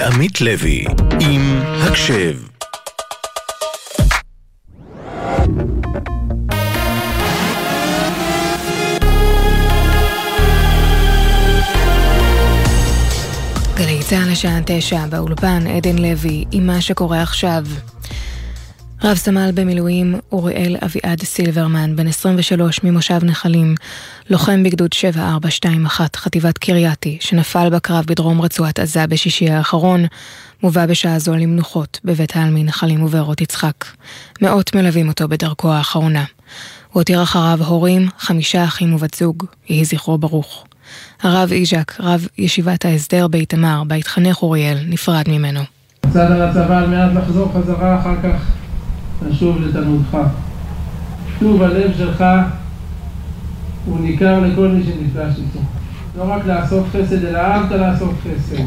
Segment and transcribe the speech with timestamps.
[0.00, 0.84] עמית לוי,
[1.20, 2.34] עם הקשב.
[13.76, 17.64] גלי צה"ל לשעה תשע באולפן, עדן לוי, עם מה שקורה עכשיו.
[19.04, 23.74] רב סמל במילואים אוריאל אביעד סילברמן, בן 23 ממושב נחלים,
[24.30, 30.04] לוחם בגדוד 7421 חטיבת קרייתי, שנפל בקרב בדרום רצועת עזה בשישי האחרון,
[30.62, 33.84] מובא בשעה זו למנוחות בבית העלמין נחלים ובארות יצחק.
[34.42, 36.24] מאות מלווים אותו בדרכו האחרונה.
[36.92, 40.64] הוא הותיר אחריו הורים, חמישה אחים ובת זוג, יהי זכרו ברוך.
[41.22, 45.60] הרב איז'ק, רב ישיבת ההסדר באיתמר, בה התחנך אוריאל, נפרד ממנו.
[46.06, 48.63] יצאת לצבא על מנת לחזור חזרה אחר כך
[49.22, 50.18] לשוב לתלמודך.
[51.36, 52.24] כתוב הלב שלך
[53.84, 55.60] הוא ניכר לכל מי שנפגש איתו.
[56.18, 58.62] לא רק לעשות חסד, אלא אהבת לעשות חסד.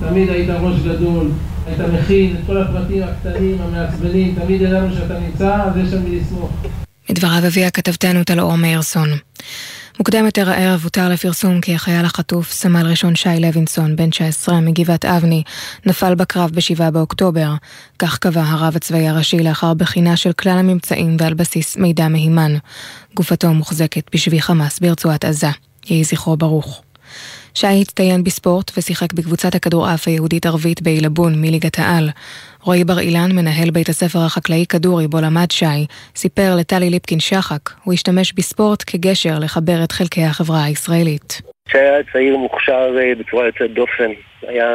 [0.00, 1.30] תמיד היית ראש גדול,
[1.66, 6.20] היית מכין את כל הפרטים הקטנים, המעצבנים, תמיד ידענו שאתה נמצא, אז יש שם מי
[6.20, 6.50] לסמוך.
[7.10, 9.08] מדבריו אביה כתבתנו טלאור מאירסון.
[9.98, 15.04] מוקדם יותר הערב הותר לפרסום כי החייל החטוף, סמל ראשון שי לוינסון, בן 19 מגבעת
[15.04, 15.42] אבני,
[15.86, 17.54] נפל בקרב ב-7 באוקטובר.
[17.98, 22.56] כך קבע הרב הצבאי הראשי לאחר בחינה של כלל הממצאים ועל בסיס מידע מהימן.
[23.14, 25.50] גופתו מוחזקת בשבי חמאס ברצועת עזה.
[25.90, 26.82] יהי זכרו ברוך.
[27.54, 32.10] שי הצטיין בספורט ושיחק בקבוצת הכדורעף היהודית-ערבית בעילבון מליגת העל.
[32.66, 35.86] רועי בר אילן, מנהל בית הספר החקלאי כדורי בו למד שי,
[36.16, 41.42] סיפר לטלי ליפקין שחק, הוא השתמש בספורט כגשר לחבר את חלקי החברה הישראלית.
[41.68, 44.10] שי היה צעיר מוכשר אה, בצורה יוצאת דופן,
[44.42, 44.68] היה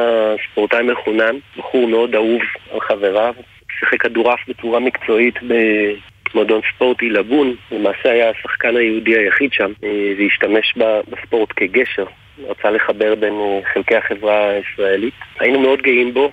[0.52, 3.34] ספורטאי מחונן, בחור מאוד אהוב על חבריו,
[3.80, 10.74] שיחק כדורעף בצורה מקצועית במועדון ספורט עילבון, למעשה היה השחקן היהודי היחיד שם, אה, והשתמש
[11.10, 12.06] בספורט כגשר.
[12.50, 15.14] רצה לחבר בין אה, חלקי החברה הישראלית.
[15.40, 16.32] היינו מאוד גאים בו,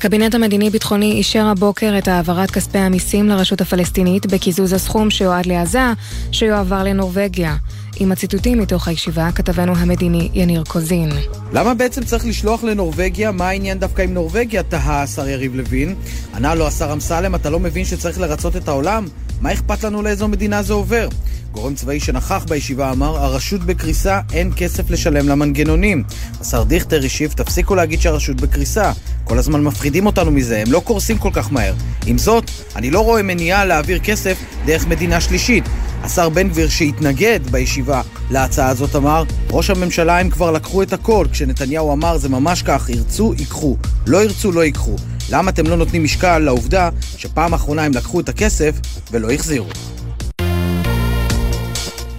[0.00, 5.92] הקבינט המדיני-ביטחוני אישר הבוקר את העברת כספי המיסים לרשות הפלסטינית בקיזוז הסכום שיועד לעזה,
[6.32, 7.56] שיועבר לנורבגיה.
[7.96, 11.10] עם הציטוטים מתוך הישיבה, כתבנו המדיני יניר קוזין.
[11.52, 13.32] למה בעצם צריך לשלוח לנורבגיה?
[13.32, 14.62] מה העניין דווקא עם נורבגיה?
[14.62, 15.94] תהה השר יריב לוין.
[16.34, 19.06] ענה לו השר אמסלם, אתה לא מבין שצריך לרצות את העולם?
[19.40, 21.08] מה אכפת לנו לאיזו מדינה זה עובר?
[21.52, 26.02] גורם צבאי שנכח בישיבה אמר, הרשות בקריסה, אין כסף לשלם למנגנונים.
[26.40, 28.92] השר דיכטר השיב, תפסיקו להגיד שהרשות בקריסה.
[29.24, 31.74] כל הזמן מפחידים אותנו מזה, הם לא קורסים כל כך מהר.
[32.06, 35.64] עם זאת, אני לא רואה מניעה להעביר כסף דרך מדינה שלישית.
[36.02, 41.26] השר בן גביר שהתנגד בישיבה להצעה הזאת אמר, ראש הממשלה הם כבר לקחו את הכל,
[41.32, 44.96] כשנתניהו אמר זה ממש כך, ירצו, ייקחו, לא ירצו, לא ייקחו.
[45.30, 48.74] למה אתם לא נותנים משקל לעובדה שפעם אחרונה הם לקחו את הכסף
[49.10, 49.68] ולא החזירו?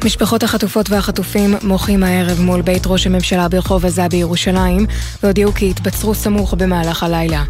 [0.06, 4.86] משפחות החטופות והחטופים מוחים הערב מול בית ראש הממשלה ברחוב עזה בירושלים
[5.24, 7.44] והודיעו כי התבצרו סמוך במהלך הלילה.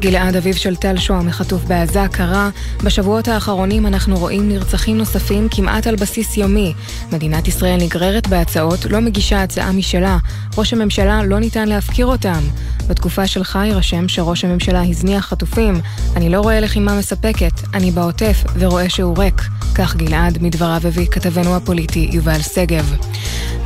[0.00, 2.48] גלעד אביו של טל שוהם החטוף בעזה קרא
[2.84, 6.74] בשבועות האחרונים אנחנו רואים נרצחים נוספים כמעט על בסיס יומי.
[7.12, 10.18] מדינת ישראל נגררת בהצעות, לא מגישה הצעה משלה.
[10.58, 12.40] ראש הממשלה לא ניתן להפקיר אותם.
[12.88, 15.80] בתקופה שלך יירשם שראש הממשלה הזניח חטופים.
[16.16, 19.42] אני לא רואה לחימה מספקת, אני בעוטף ורואה שהוא ריק.
[19.74, 22.94] כך גלעד מדבריו הביא כתבנו הפוליטי יובל שגב.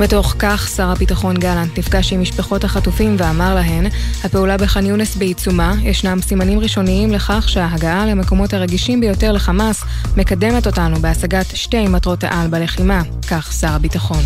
[0.01, 3.87] בתוך כך שר הביטחון גלנט נפגש עם משפחות החטופים ואמר להן
[4.25, 9.85] הפעולה בח'אן יונס בעיצומה, ישנם סימנים ראשוניים לכך שההגעה למקומות הרגישים ביותר לחמאס
[10.17, 14.23] מקדמת אותנו בהשגת שתי מטרות העל בלחימה, כך שר הביטחון.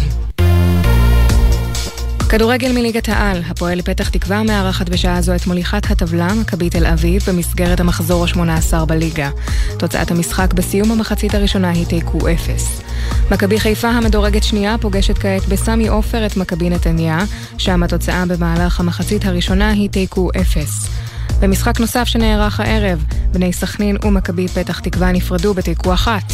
[2.28, 7.22] כדורגל מליגת העל, הפועל פתח תקווה מארחת בשעה זו את מוליכת הטבלה, מכבי תל אביב,
[7.28, 9.30] במסגרת המחזור ה-18 בליגה.
[9.78, 12.82] תוצאת המשחק בסיום המחצית הראשונה היא תיקו אפס.
[13.30, 17.18] מכבי חיפה המדורגת שנייה פוגשת כעת בסמי עופר את מכבי נתניה,
[17.58, 21.05] שם התוצאה במהלך המחצית הראשונה היא תיקו אפס.
[21.40, 26.32] במשחק נוסף שנערך הערב, בני סכנין ומכבי פתח תקווה נפרדו בתיקו אחת.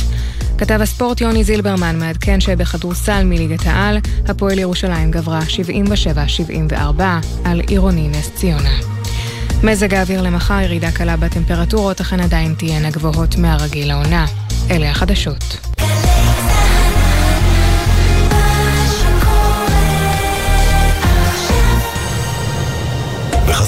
[0.59, 3.99] כתב הספורט יוני זילברמן מעדכן שבכדורסל מליגת העל,
[4.29, 5.41] הפועל ירושלים גברה
[6.99, 7.03] 77-74
[7.45, 8.78] על עירוני נס ציונה.
[9.63, 14.27] מזג האוויר למחר ירידה קלה בטמפרטורות, אכן עדיין תהיינה גבוהות מהרגיל לעונה.
[14.71, 15.72] אלה החדשות.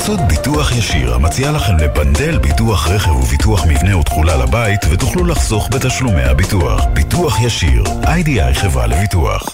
[0.05, 6.23] בחסות ביטוח ישיר, המציע לכם לפנדל ביטוח רכב וביטוח מבנה ותכולה לבית, ותוכלו לחסוך בתשלומי
[6.23, 6.85] הביטוח.
[6.93, 9.49] ביטוח ישיר, איי-די-איי חברה לביטוח.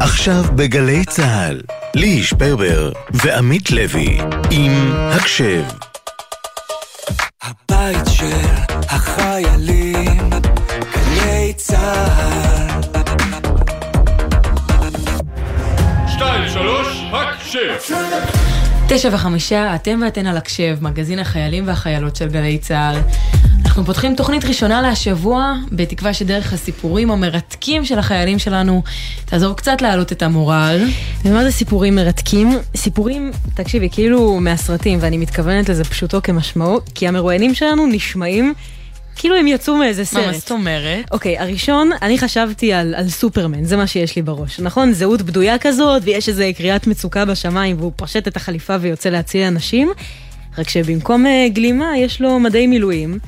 [0.00, 1.60] עכשיו בגלי צה"ל,
[1.94, 4.18] ליהי שפרבר ועמית לוי,
[4.50, 5.64] עם הקשב.
[7.42, 8.46] הבית של
[8.88, 10.30] החיילים,
[10.94, 12.47] גלי צה"ל.
[18.88, 22.98] תשע וחמישה, אתם ואתן על הקשב, מגזין החיילים והחיילות של גלי צה"ל.
[23.64, 28.82] אנחנו פותחים תוכנית ראשונה להשבוע, בתקווה שדרך הסיפורים המרתקים של החיילים שלנו
[29.24, 30.80] תעזור קצת להעלות את המורל.
[31.24, 32.58] ומה זה סיפורים מרתקים?
[32.76, 38.54] סיפורים, תקשיבי, כאילו מהסרטים, ואני מתכוונת לזה פשוטו כמשמעו, כי המרואיינים שלנו נשמעים
[39.18, 40.26] כאילו הם יצאו מאיזה סרט.
[40.26, 41.04] מה זאת אומרת?
[41.10, 44.60] אוקיי, הראשון, אני חשבתי על, על סופרמן, זה מה שיש לי בראש.
[44.60, 44.92] נכון?
[44.92, 49.88] זהות בדויה כזאת, ויש איזה קריאת מצוקה בשמיים, והוא פושט את החליפה ויוצא להציל אנשים,
[50.58, 53.18] רק שבמקום uh, גלימה יש לו מדי מילואים.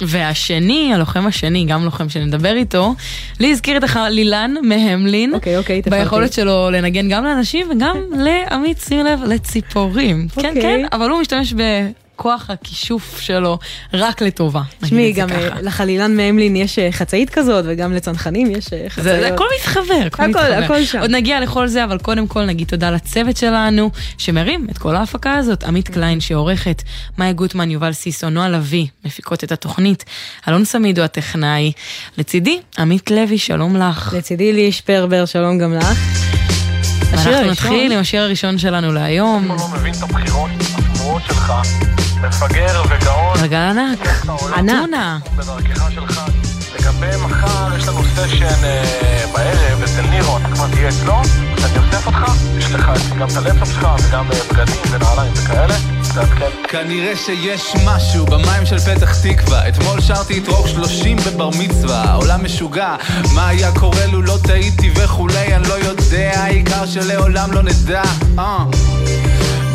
[0.00, 2.94] והשני, הלוחם השני, גם לוחם שנדבר איתו,
[3.40, 5.34] לי הזכיר את החלילן מהמלין.
[5.34, 6.02] אוקיי, אוקיי, תפרטי.
[6.02, 10.28] ביכולת שלו לנגן גם לאנשים וגם לעמית, שימי לב, לציפורים.
[10.28, 10.62] כן, אוקיי.
[10.62, 11.62] כן, אבל הוא משתמש ב...
[12.22, 13.58] כוח הכישוף שלו
[13.92, 14.62] רק לטובה.
[14.80, 19.04] תשמעי, גם אה, לחלילן מהמלין יש אה, חצאית כזאת, וגם לצנחנים יש אה, חצאיות.
[19.04, 20.64] זה, זה הכל מתחבר, הכל הכל, מתחבר.
[20.64, 21.00] הכל שם.
[21.00, 25.34] עוד נגיע לכל זה, אבל קודם כל נגיד תודה לצוות שלנו, שמרים את כל ההפקה
[25.34, 25.64] הזאת.
[25.64, 26.82] עמית קליין שעורכת,
[27.18, 30.04] מאיה גוטמן, יובל סיסו, נועה לביא, מפיקות את התוכנית,
[30.48, 31.72] אלון סמידו הטכנאי.
[32.18, 34.14] לצידי, עמית לוי, שלום לך.
[34.18, 35.98] לצידי לי שפרבר, שלום גם לך.
[37.12, 39.48] אנחנו נתחיל עם השיר הראשון שלנו להיום.
[42.22, 43.36] מפגר וגאון.
[43.40, 44.08] גלגל ענק,
[44.56, 44.78] ענק.
[44.78, 45.18] אתונה.
[45.36, 46.20] בדרכך שלך.
[46.74, 52.06] לגבי מחר, יש לנו סשן אה, בערב אצל נירו, אתה כבר תהיה אצלו, אני אוסף
[52.06, 55.74] אותך, יש לך גם את הלפטופ שלך וגם אה, בגדים ונעליים וכאלה.
[56.68, 62.44] כנראה שיש משהו במים של פתח תקווה אתמול שרתי את רוק שלושים בבר מצווה העולם
[62.44, 62.96] משוגע
[63.34, 68.02] מה היה קורה לו לא טעיתי וכולי אני לא יודע העיקר שלעולם לא נדע
[68.38, 68.64] אה.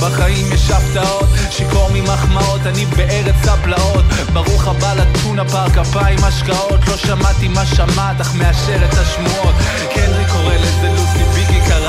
[0.01, 6.79] בחיים יש הפתעות, שיכור ממחמאות, אני בארץ הפלאות ברוך הבא לטונה פארק, אפיים השקעות.
[6.87, 9.55] לא שמעתי מה שמעת, אך מאשר את השמועות.
[9.93, 11.46] קנדריק קורא לזה לוסי, ביגי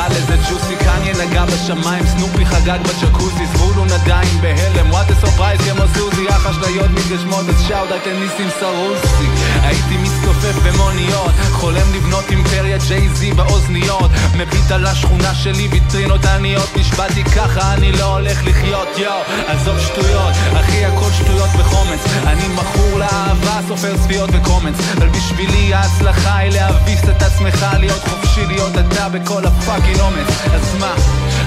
[0.08, 5.60] קרא לזה ג'וסי קניה נגע בשמיים, סנופי חגג בג'קוזי זבולון עדיין בהלם, what a surprise
[5.60, 9.26] כמו סוזי אך אשליות מתגשמות, אז shout על ניסים סרוסי
[9.62, 14.10] הייתי מסתופף במוניות, חולם לבנות אימפריה ג'יי-זי באוזניות.
[14.36, 16.76] מביט על השכונה שלי, ויטרינות עניות.
[16.76, 22.00] נשבעתי ככה, אני לא הולך לחיות, יואו עזוב שטויות, אחי הכל שטויות וחומץ.
[22.26, 24.74] אני מכור לאהבה, סופר צפיות וקומץ.
[24.98, 30.28] אבל בשבילי ההצלחה היא להביס את עצמך להיות חופשי, להיות אתה בכל ה fucking אומץ
[30.54, 30.94] אז מה?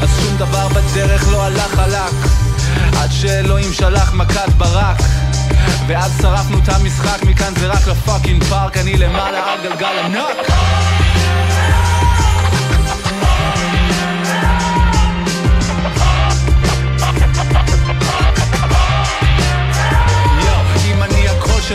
[0.01, 2.13] אז שום דבר בדרך לא הלך חלק.
[2.97, 4.97] עד שאלוהים שלח מכת ברק.
[5.87, 11.00] ואז שרפנו את המשחק, מכאן זה רק לפאקינג פארק אני למעלה על גלגל ענק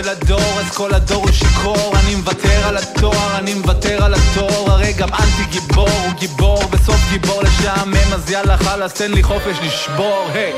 [0.02, 1.92] של הדור, אז כל הדור הוא שיכור.
[1.98, 7.00] אני מוותר על התואר, אני מוותר על התואר הרי גם אנטי גיבור הוא גיבור, בסוף
[7.10, 8.12] גיבור לשעמם.
[8.14, 10.52] אז יאללה חלאס, תן לי חופש לשבור, היי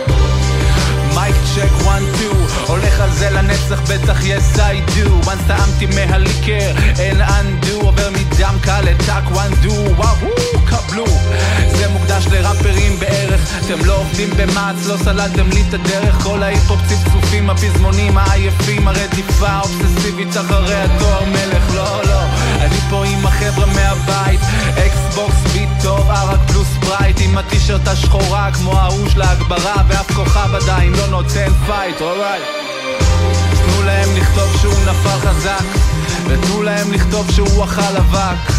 [1.19, 2.35] mic check one two
[2.73, 7.69] הולך על זה לנצח בטח yes I do once טעמתי מהליקר אין undo.
[7.85, 10.17] עובר מדם קל לטאקוונדו וואו
[10.65, 11.07] קבלו.
[11.71, 13.41] זה מוקדש לראפרים בערך.
[13.65, 16.15] אתם לא עובדים במעץ לא סללתם לי את הדרך.
[16.23, 21.75] כל ההיפ-הופ צפצופים הפזמונים העייפים הרדיפה האובססיבית אחרי התואר מלך.
[21.75, 22.28] לא לא
[22.69, 24.41] אני פה עם החבר'ה מהבית.
[24.87, 30.55] אקסבוקס beat טוב ערק פלוס ספרייט עם הטישרט השחורה כמו ההוא של ההגברה ואף כוכב
[30.55, 32.43] עדיין לא נותן fight alright
[33.55, 35.65] תנו להם לכתוב שהוא נפל חזק
[36.25, 38.53] ותנו להם לכתוב שהוא אכל אבק.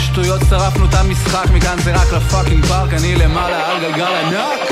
[0.00, 4.70] שטויות שרפנו את המשחק מכאן זה רק לפאקינג פארק אני למעלה על גלגל ענק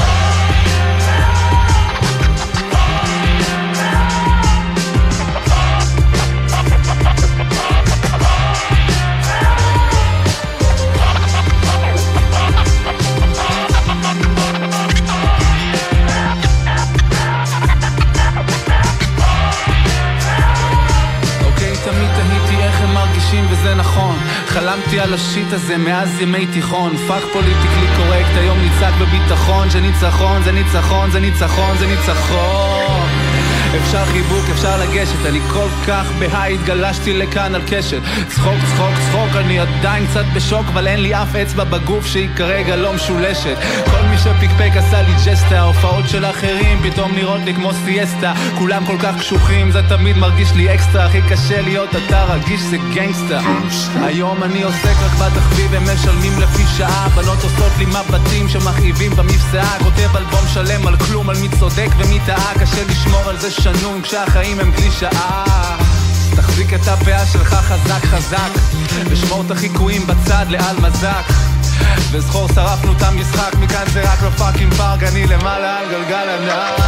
[23.68, 24.16] וזה נכון.
[24.46, 26.96] חלמתי על ה shit הזה מאז ימי תיכון.
[26.96, 29.70] fuck politically correct, היום נצעק בביטחון.
[29.70, 32.97] שניצחון זה ניצחון זה ניצחון זה ניצחון
[33.76, 38.00] אפשר חיבוק, אפשר לגשת, אני כל כך בהייט, גלשתי לכאן על קשת.
[38.28, 42.76] צחוק, צחוק, צחוק, אני עדיין קצת בשוק, אבל אין לי אף אצבע בגוף שהיא כרגע
[42.76, 43.56] לא משולשת.
[43.90, 48.32] כל מי שפיקפק עשה לי ג'סטה, ההופעות של אחרים פתאום נראות לי כמו סיאסטה.
[48.58, 51.06] כולם כל כך קשוחים, זה תמיד מרגיש לי אקסטרה.
[51.06, 53.40] הכי קשה להיות אתה רגיש זה gangsta
[54.02, 57.08] היום אני עוסק רק בתחביב, הם משלמים לפי שעה.
[57.08, 59.78] בנות עושות לי מבטים שמכאיבים במפסעה.
[59.78, 62.52] כותב אלבום שלם על כלום, על מי צודק ומי טעה.
[62.60, 65.44] קשה לשמור על זה שנון כשהחיים הם קלישאה
[66.36, 68.50] תחזיק את הפאה שלך חזק חזק
[69.10, 71.24] ושמור את החיקויים בצד לעל מזק.
[72.10, 76.78] וזכור שרפנו את המשחק מכאן זה רק ב fucking park, אני למעלה על גלגל ענק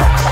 [0.00, 0.29] היי,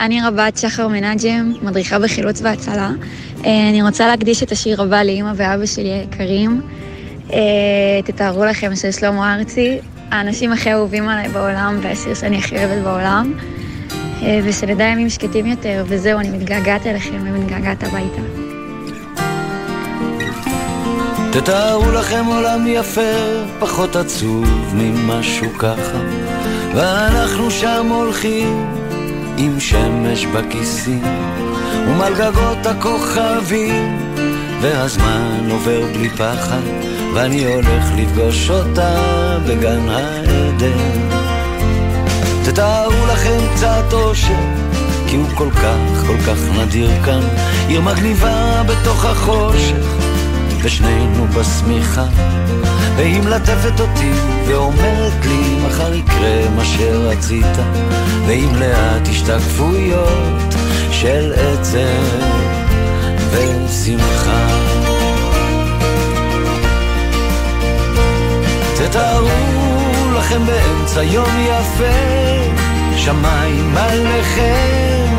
[0.00, 2.90] אני רבת שחר מנג'ם, מדריכה בחילוץ והצלה.
[3.44, 6.60] אה, אני רוצה להקדיש את השיר הבא לאימא ואבא שלי היקרים.
[7.32, 7.38] אה,
[8.04, 9.78] תתארו לכם של שלמה ארצי,
[10.10, 13.32] האנשים הכי אהובים עליי בעולם והשיר שאני הכי אוהבת בעולם.
[14.44, 18.22] ושנדע ימים שקטים יותר, וזהו, אני מתגעגעת אליכם ומתגעגעת הביתה.
[21.32, 23.12] תתארו לכם עולם יפה,
[23.58, 25.98] פחות עצוב ממשהו ככה,
[26.74, 28.79] ואנחנו שם הולכים
[29.42, 31.02] עם שמש בכיסים
[31.88, 33.98] ומעל גגות הכוכבים
[34.60, 36.60] והזמן עובר בלי פחד
[37.14, 38.98] ואני הולך לפגוש אותה
[39.48, 41.10] בגן העדן.
[42.44, 44.40] תתארו לכם קצת אושר
[45.06, 47.20] כי הוא כל כך כל כך נדיר כאן.
[47.68, 49.96] עיר מגניבה בתוך החושך
[50.62, 52.06] ושנינו בשמיכה
[52.96, 54.12] והיא מלטפת אותי
[54.46, 57.56] ואומרת לי מחר יקרה מה שרצית.
[58.26, 60.54] ועם לאט השתקפויות
[60.90, 62.26] של עצב
[63.30, 64.46] ושמחה.
[68.74, 69.28] תתארו
[70.18, 72.60] לכם באמצע יום יפה
[72.96, 75.16] שמיים עליכם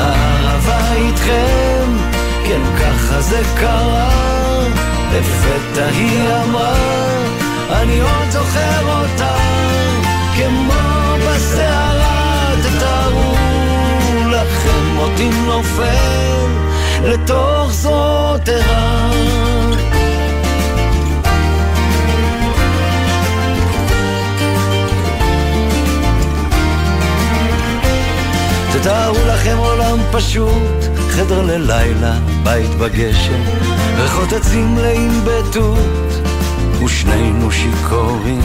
[0.00, 1.96] אהבה איתכם
[2.44, 4.37] כן ככה זה קרה
[5.12, 6.74] לפתע היא אמרה,
[7.70, 9.36] אני עוד זוכר אותה,
[10.36, 13.34] כמו בסערה, תתארו
[14.30, 16.46] לכם אותי נופל
[17.04, 19.10] לתוך זרועות ערה.
[28.72, 32.12] תתארו לכם עולם פשוט, חדר ללילה,
[32.42, 33.42] בית בגשם,
[33.96, 36.28] ריחות עצים מלאים בתות,
[36.84, 38.40] ושנינו שיכורים.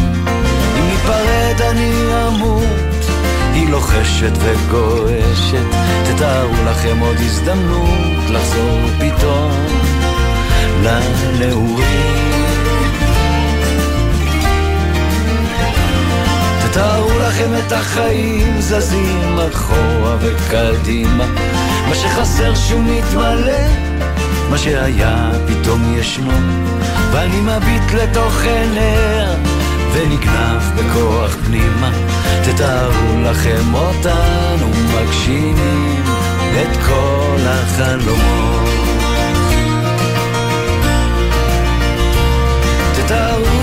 [0.78, 1.92] אם ניפרד אני
[2.28, 3.06] אמות,
[3.54, 5.66] היא לוחשת וגועשת,
[6.04, 9.52] תתארו לכם עוד הזדמנות לחזור פתאום
[10.84, 12.43] לנעורים.
[16.74, 21.26] תארו לכם את החיים זזים אחורה וקדימה.
[21.90, 23.94] מה שחסר שהוא מתמלא
[24.50, 26.32] מה שהיה פתאום ישנו.
[27.12, 29.36] ואני מביט לתוך עיניה
[29.94, 31.92] ונגנב בכוח פנימה.
[32.44, 36.04] תתארו לכם אותנו מגשימים
[36.62, 38.70] את כל החלומות.
[42.96, 43.63] תתארו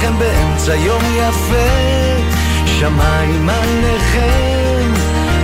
[0.00, 2.16] לכם באמצע יום יפה
[2.66, 4.92] שמיים עליכם,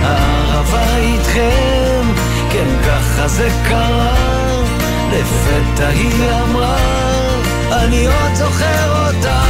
[0.01, 2.01] הערבה איתכם,
[2.49, 4.13] כן ככה זה קרה,
[5.11, 6.77] לפתע היא אמרה,
[7.71, 9.43] אני עוד זוכר אותה,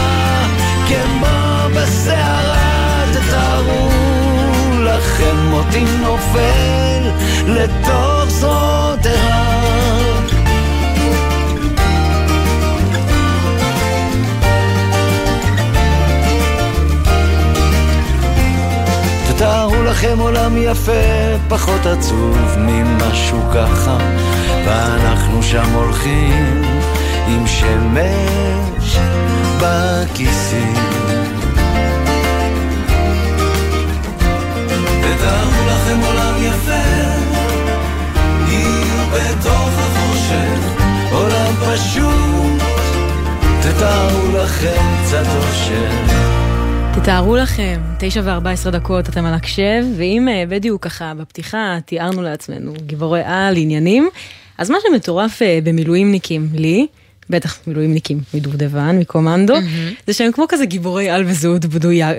[0.88, 3.90] כמו בסערה, תתארו
[4.84, 7.12] לכם מותי נופל
[7.48, 10.17] לתוך זרועות ערה.
[19.38, 20.92] תארו לכם עולם יפה,
[21.48, 23.98] פחות עצוב ממשהו ככה,
[24.66, 26.62] ואנחנו שם הולכים
[27.28, 28.98] עם שמש
[29.62, 30.74] בכיסים.
[35.02, 36.88] תתארו לכם עולם יפה,
[38.48, 42.64] עיר בתוך החושך, עולם פשוט,
[43.62, 46.47] תתארו לכם קצת אושר.
[47.02, 52.22] תתארו לכם, תשע וארבע עשרה דקות אתם על הקשב, ואם אה, בדיוק ככה בפתיחה תיארנו
[52.22, 54.10] לעצמנו גיבורי על, עניינים,
[54.58, 56.88] אז מה שמטורף אה, במילואימניקים, לי,
[57.30, 60.02] בטח מילואימניקים מדובדבן, מקומנדו, mm-hmm.
[60.08, 62.12] זה שהם כמו כזה גיבורי על וזהות בדויה.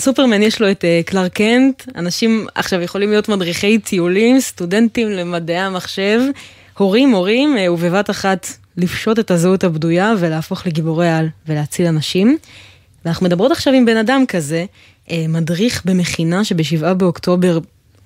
[0.00, 5.58] סופרמן יש לו את uh, קלר קנט, אנשים עכשיו יכולים להיות מדריכי טיולים, סטודנטים למדעי
[5.58, 6.20] המחשב,
[6.78, 12.38] הורים הורים, uh, ובבת אחת לפשוט את הזהות הבדויה ולהפוך לגיבורי על ולהציל אנשים.
[13.06, 14.64] ואנחנו מדברות עכשיו עם בן אדם כזה,
[15.06, 17.58] uh, מדריך במכינה שבשבעה באוקטובר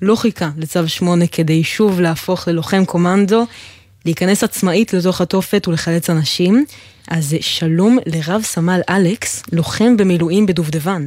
[0.03, 3.47] לא חיכה לצו 8 כדי שוב להפוך ללוחם קומנדו.
[4.05, 6.65] להיכנס עצמאית לתוך התופת ולחלץ אנשים.
[7.09, 11.07] אז שלום לרב סמל אלכס, לוחם במילואים בדובדבן.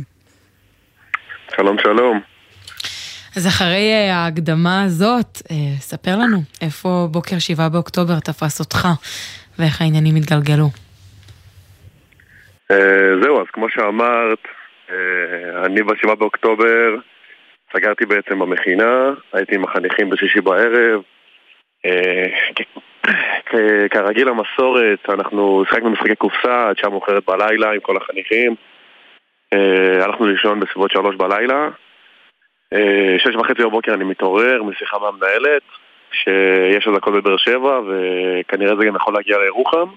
[1.55, 2.19] שלום שלום.
[3.35, 8.87] אז אחרי אה, ההקדמה הזאת, אה, ספר לנו איפה בוקר שבעה באוקטובר תפס אותך
[9.59, 10.69] ואיך העניינים התגלגלו.
[12.71, 14.47] אה, זהו, אז כמו שאמרת,
[15.65, 16.95] אני בשבעה באוקטובר
[17.73, 21.01] סגרתי בעצם במכינה, הייתי עם החניכים בשישי בערב,
[23.89, 28.55] כרגיל המסורת, אנחנו שיחקנו משחקי קופסה עד שעה מאוחרת בלילה עם כל החניכים.
[29.53, 31.69] אה, הלכנו לישון בסביבות שלוש בלילה.
[32.73, 35.63] אה, שש וחצי בבוקר אני מתעורר משיחה מהמנהלת
[36.11, 39.89] שיש אזעקות בבאר שבע וכנראה זה גם יכול להגיע לירוחם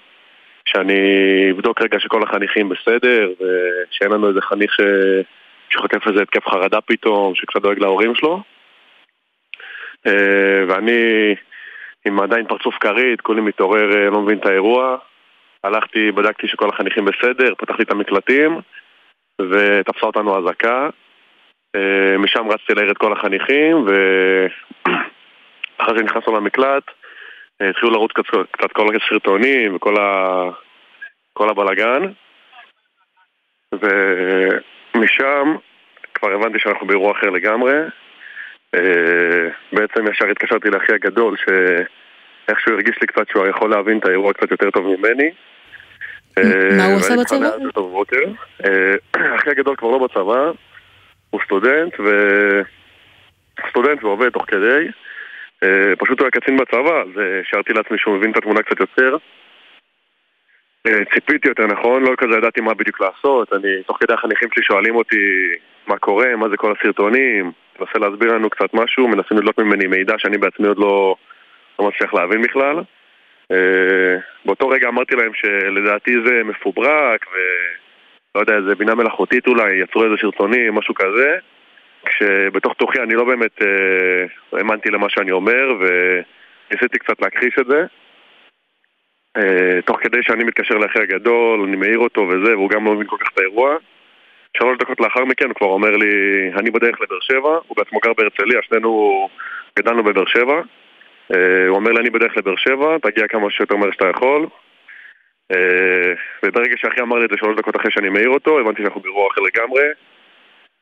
[0.67, 1.01] שאני
[1.51, 4.81] אבדוק רגע שכל החניכים בסדר ושאין לנו איזה חניך ש...
[5.71, 8.43] שחוטף איזה התקף חרדה פתאום, שקצת דואג להורים שלו
[10.07, 11.35] אה, ואני
[12.07, 14.97] עם עדיין פרצוף כרית, כולי מתעורר, אה, לא מבין את האירוע.
[15.65, 18.61] הלכתי, בדקתי שכל החניכים בסדר, פתחתי את המקלטים
[19.41, 20.89] ותפסה אותנו אזעקה.
[21.77, 23.87] אה, משם רצתי לעיר את כל החניכים
[24.87, 26.93] ואחרי שנכנסנו למקלט אה,
[27.61, 30.43] התחילו לרוץ קצת, קצת כל הסרטונים וכל ה...
[31.33, 32.03] כל הבלגן
[33.73, 35.57] ומשם
[36.15, 37.75] כבר הבנתי שאנחנו באירוע אחר לגמרי
[38.75, 44.33] אה, בעצם ישר התקשרתי לאחי הגדול, שאיכשהו הרגיש לי קצת שהוא יכול להבין את האירוע
[44.33, 45.31] קצת יותר טוב ממני.
[46.77, 47.47] מה הוא עושה בצבא?
[48.65, 50.51] אה, אחי הגדול כבר לא בצבא,
[51.31, 52.11] הוא סטודנט, ו...
[53.71, 54.89] סטודנט ועובד תוך כדי.
[55.63, 59.17] אה, פשוט הוא היה קצין בצבא, אז השארתי לעצמי שהוא מבין את התמונה קצת יותר.
[61.15, 64.97] ציפיתי יותר נכון, לא כזה ידעתי מה בדיוק לעשות, אני, תוך כדי החניכים שלי שואלים
[64.97, 65.17] אותי
[65.87, 70.15] מה קורה, מה זה כל הסרטונים, מנסה להסביר לנו קצת משהו, מנסים לדלות ממני מידע
[70.19, 71.17] שאני בעצמי עוד לא,
[71.79, 72.77] לא מצליח להבין בכלל.
[74.45, 80.15] באותו רגע אמרתי להם שלדעתי זה מפוברק ולא יודע, איזה בינה מלאכותית אולי, יצרו איזה
[80.21, 81.39] סרטונים, משהו כזה
[82.07, 87.85] כשבתוך תוכי אני לא באמת uh, האמנתי למה שאני אומר וניסיתי קצת להכחיש את זה
[89.39, 93.07] uh, תוך כדי שאני מתקשר לאחי הגדול, אני מעיר אותו וזה, והוא גם לא מבין
[93.07, 93.77] כל כך את האירוע
[94.57, 96.13] שלוש דקות לאחר מכן הוא כבר אומר לי,
[96.59, 99.29] אני בדרך לבאר שבע, הוא בעצמו גר בהרצליה, שנינו
[99.79, 100.61] גדלנו בבאר שבע.
[101.35, 104.47] אה, הוא אומר לי, אני בדרך לבאר שבע, תגיע כמה שיותר מהר שאתה יכול.
[105.53, 109.01] אה, וברגע שאחי אמר לי את זה שלוש דקות אחרי שאני מעיר אותו, הבנתי שאנחנו
[109.01, 109.83] באירוע אחר לגמרי.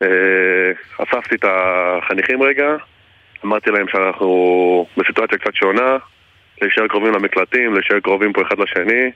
[0.02, 0.72] אה,
[1.04, 2.76] אספתי את החניכים רגע,
[3.44, 5.96] אמרתי להם שאנחנו בסיטואציה קצת שונה,
[6.62, 9.10] להישאר קרובים למקלטים, להישאר קרובים פה אחד לשני,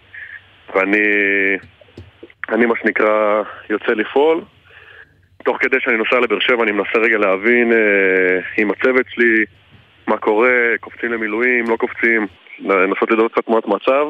[0.74, 1.06] ואני
[2.48, 4.40] אני מה שנקרא יוצא לפעול.
[5.44, 9.44] תוך כדי שאני נוסע לבאר שבע אני מנסה רגע להבין אה, עם הצוות שלי
[10.06, 12.26] מה קורה, קופצים למילואים, לא קופצים,
[12.58, 14.06] לנסות לדעות קצת תמונת מצב.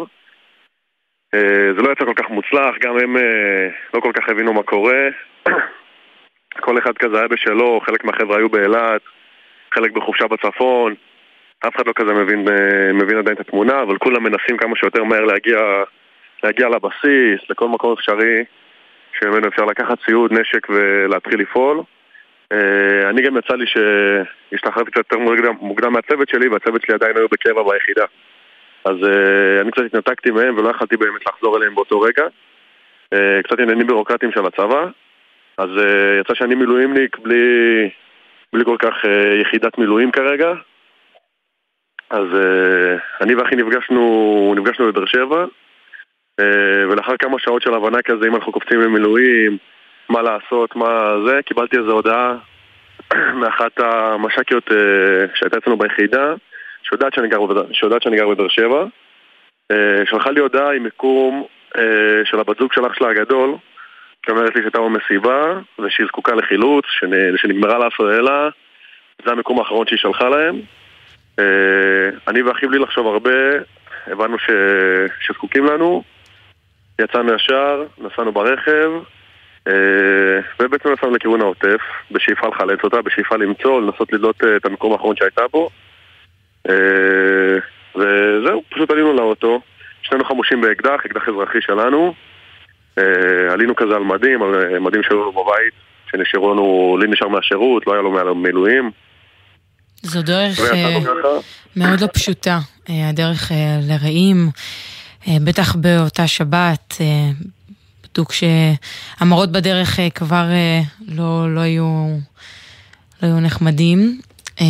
[1.34, 4.62] אה, זה לא יצא כל כך מוצלח, גם הם אה, לא כל כך הבינו מה
[4.62, 5.08] קורה.
[6.60, 9.02] כל אחד כזה היה בשלו, חלק מהחבר'ה היו באילת,
[9.74, 10.94] חלק בחופשה בצפון.
[11.66, 15.04] אף אחד לא כזה מבין, אה, מבין עדיין את התמונה, אבל כולם מנסים כמה שיותר
[15.04, 15.58] מהר להגיע
[16.42, 18.44] להגיע לבסיס, לכל מקום אפשרי
[19.20, 21.82] שממנו אפשר לקחת ציוד, נשק ולהתחיל לפעול.
[22.54, 27.16] Uh, אני גם יצא לי שהשתחררתי קצת יותר מוקדם, מוקדם מהצוות שלי והצוות שלי עדיין
[27.16, 28.04] היו בקבע ביחידה.
[28.84, 32.26] אז uh, אני קצת התנתקתי מהם ולא יכלתי באמת לחזור אליהם באותו רגע.
[33.44, 34.86] קצת עניינים בירוקרטיים של הצבא.
[35.58, 37.44] אז uh, יצא שאני מילואימניק בלי,
[38.52, 40.52] בלי כל כך uh, יחידת מילואים כרגע.
[42.10, 45.44] אז uh, אני ואחי נפגשנו, נפגשנו בבאר שבע.
[46.40, 49.58] אה, ולאחר כמה שעות של הבנה כזה, אם אנחנו קופצים למילואים,
[50.08, 52.36] מה לעשות, מה זה, קיבלתי איזו הודעה
[53.40, 56.34] מאחת המש"קיות אה, שהייתה אצלנו ביחידה,
[56.82, 57.38] שיודעת שאני גר,
[57.72, 58.84] שיודעת שאני גר בבאר שבע,
[59.70, 61.44] אה, שלחה לי הודעה עם מיקום
[62.24, 63.54] של הבת זוג של אח שלה הגדול,
[64.28, 66.84] שאומרת לי שהייתה במסיבה, ושהיא זקוקה לחילוץ,
[67.36, 68.48] שנגמרה לה הסוללה,
[69.24, 70.60] זה המיקום האחרון שהיא שלחה להם.
[72.28, 73.30] אני ואחי בלי לחשוב הרבה,
[74.06, 74.50] הבנו ש...
[75.20, 76.02] שזקוקים לנו,
[77.00, 78.90] יצאנו ישר, נסענו ברכב,
[79.68, 84.92] אה, ובעצם נסענו לכיוון העוטף, בשאיפה לחלץ אותה, בשאיפה למצוא, לנסות לדלות אה, את המקום
[84.92, 85.70] האחרון שהייתה בו.
[86.68, 87.56] אה,
[87.96, 89.60] וזהו, פשוט עלינו לאוטו,
[90.02, 92.14] שנינו חמושים באקדח, אקדח אזרחי שלנו.
[92.98, 95.74] אה, עלינו כזה על מדים, על אה, מדים שהיו לנו בבית,
[96.10, 98.90] שנשארו לנו, לי נשאר מהשירות, לא היה לו מילואים.
[100.02, 100.98] זו דרך אה,
[101.76, 102.58] מאוד לא פשוטה,
[102.90, 104.48] אה, הדרך אה, לרעים,
[105.28, 107.30] אה, בטח באותה שבת, אה,
[108.04, 112.16] בדוק שהמראות בדרך אה, כבר אה, לא, לא, היו,
[113.22, 114.20] לא היו נחמדים.
[114.60, 114.66] אה,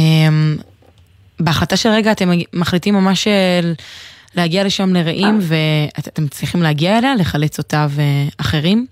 [1.41, 3.61] בהחלטה של רגע אתם מחליטים ממש אה,
[4.39, 8.87] להגיע לשם לרעים, ואתם צריכים להגיע אליה, לחלץ אותה ואחרים?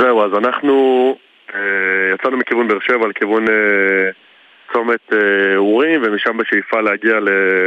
[0.00, 0.74] זהו, אז אנחנו
[1.54, 4.10] אה, יצאנו מכיוון באר שבע לכיוון אה,
[4.72, 7.14] צומת אה, אורים, ומשם בשאיפה להגיע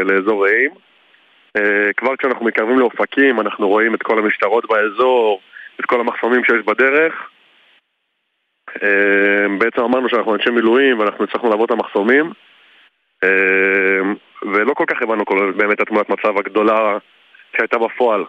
[0.05, 0.71] לאזור רעים.
[1.57, 5.41] אה, כבר כשאנחנו מתקרבים לאופקים, אנחנו רואים את כל המשטרות באזור,
[5.79, 7.13] את כל המחסומים שיש בדרך.
[8.83, 12.31] אה, בעצם אמרנו שאנחנו אנשי מילואים ואנחנו הצלחנו לעבור את המחסומים.
[13.23, 16.97] אה, ולא כל כך הבנו כל באמת את התמונת מצב הגדולה
[17.57, 18.23] שהייתה בפועל.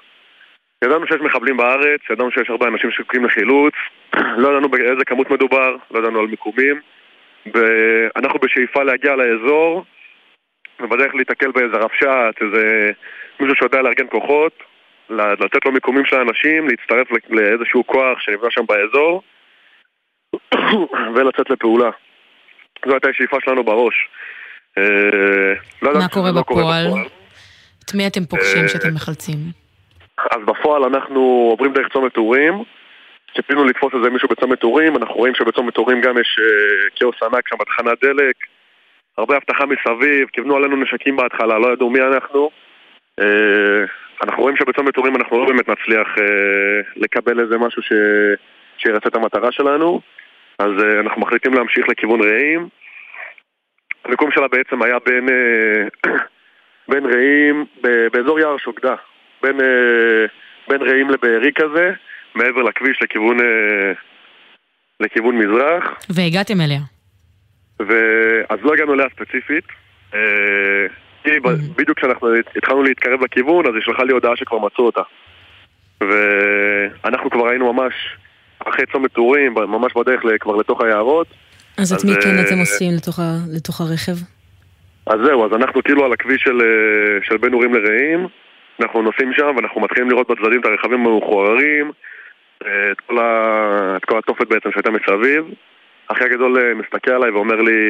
[0.85, 3.75] ידענו שיש מחבלים בארץ, ידענו שיש הרבה אנשים שזקוקים לחילוץ,
[4.43, 6.81] לא ידענו באיזה כמות מדובר, לא ידענו על מיקומים,
[7.55, 9.85] ואנחנו בשאיפה להגיע לאזור,
[10.81, 12.91] ובדרך להיתקל באיזה רבש"ץ, איזה
[13.41, 14.63] מישהו שיודע לארגן כוחות,
[15.11, 19.23] לתת לו מיקומים של האנשים, להצטרף לאיזשהו כוח שנבנה שם באזור,
[21.15, 21.91] ולצאת לפעולה.
[22.87, 24.09] זו הייתה השאיפה שלנו בראש.
[24.79, 26.87] אה, לא מה קורה בפועל?
[27.85, 29.39] את מי אתם פוגשים אה, שאתם מחלצים?
[30.31, 32.63] אז בפועל אנחנו עוברים דרך צומת אורים,
[33.37, 37.49] ציפינו לתפוס איזה מישהו בצומת אורים, אנחנו רואים שבצומת אורים גם יש אה, כאוס ענק
[37.49, 38.35] שם בתחנת דלק,
[39.19, 42.51] הרבה אבטחה מסביב, כיוונו עלינו נשקים בהתחלה, לא ידעו מי אנחנו.
[44.23, 46.09] אנחנו רואים שבצומת אורים אנחנו לא באמת נצליח
[46.97, 47.93] לקבל איזה משהו ש...
[48.79, 50.01] שירצה את המטרה שלנו,
[50.59, 52.69] אז אנחנו מחליטים להמשיך לכיוון רעים.
[54.05, 56.13] המיקום שלה בעצם היה בין, אה,
[56.91, 57.65] בין רעים,
[58.13, 58.95] באזור יער שוקדה,
[59.43, 60.27] בין, אה,
[60.69, 61.93] בין רעים לבארי כזה,
[62.35, 63.93] מעבר לכביש לכיוון, אה,
[65.01, 65.99] לכיוון מזרח.
[66.11, 66.81] והגעתם אליה.
[67.83, 67.93] ו...
[68.49, 69.65] אז לא הגענו אליה ספציפית.
[71.25, 71.31] כי
[71.77, 75.03] בדיוק כשאנחנו התחלנו להתקרב לכיוון, אז היא שלחה לי הודעה שכבר מצאו אותה.
[76.01, 77.95] ואנחנו כבר היינו ממש
[78.59, 81.27] אחרי צומת טורים, ממש בדרך כבר לתוך היערות.
[81.79, 83.23] אז את מי כן אתם עושים לתוך, ה,
[83.57, 84.17] לתוך הרכב?
[85.07, 88.27] אז זהו, אז אנחנו כאילו על הכביש של, אה, של בין אורים לרעים,
[88.81, 91.93] אנחנו נוסעים שם ואנחנו מתחילים לראות בצדדים את הרכבים המחוררים,
[92.67, 93.97] אה, את כל, ה...
[93.97, 95.45] את כל התופת בעצם שהייתה מסביב.
[96.09, 97.81] אחי הגדול אה, מסתכל עליי ואומר לי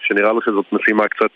[0.00, 1.32] שנראה לו שזאת משימה קצת,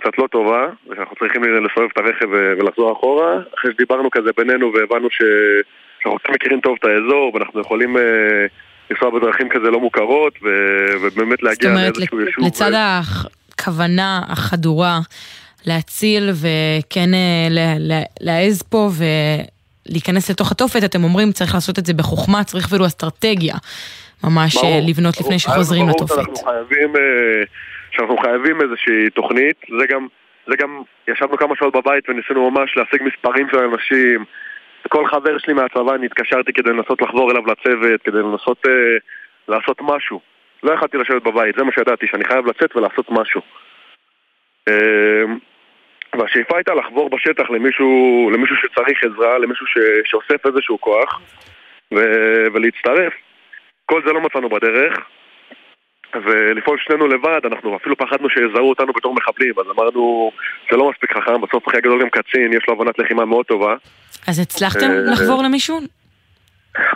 [0.00, 3.38] קצת לא טובה, ושאנחנו צריכים לסובב את הרכב ולחזור אחורה.
[3.58, 5.22] אחרי שדיברנו כזה בינינו והבנו ש...
[6.02, 7.96] שאנחנו מכירים טוב את האזור ואנחנו יכולים
[8.90, 10.48] לנסוע בדרכים כזה לא מוכרות, ו...
[11.02, 12.44] ובאמת להגיע לאיזשהו יישוב.
[12.46, 12.76] לצד ו...
[13.54, 15.00] הכוונה החדורה
[15.66, 17.76] להציל וכן אה,
[18.20, 18.88] להעז פה
[19.88, 23.54] ולהיכנס לתוך התופת, אתם אומרים צריך לעשות את זה בחוכמה, צריך אפילו אסטרטגיה.
[24.24, 26.14] ממש ברור, אה, לבנות ברור, לפני שחוזרים ברור לתופת.
[26.14, 27.42] שאנחנו חייבים, אה,
[27.90, 30.06] שאנחנו חייבים איזושהי תוכנית, זה גם,
[30.46, 34.24] זה גם, ישבנו כמה שעות בבית וניסינו ממש להשיג מספרים של אנשים,
[34.88, 38.96] כל חבר שלי מהצבא אני התקשרתי כדי לנסות לחזור אליו לצוות, כדי לנסות אה,
[39.48, 40.20] לעשות משהו.
[40.62, 43.40] לא יכלתי לשבת בבית, זה מה שידעתי, שאני חייב לצאת ולעשות משהו.
[44.68, 45.24] אה,
[46.18, 51.20] והשאיפה הייתה לחבור בשטח למישהו, למישהו שצריך עזרה, למישהו ש, שאוסף איזשהו כוח,
[51.94, 51.98] ו,
[52.54, 53.12] ולהצטרף.
[53.86, 54.98] כל זה לא מצאנו בדרך,
[56.24, 60.30] ולפעול שנינו לבד, אנחנו אפילו פחדנו שיזהו אותנו בתור מחבלים, אז אמרנו,
[60.70, 63.74] זה לא מספיק חכם, בסוף אחי הגדול גם קצין, יש לו הבנת לחימה מאוד טובה.
[64.28, 65.78] אז הצלחתם אה, לחבור למישהו?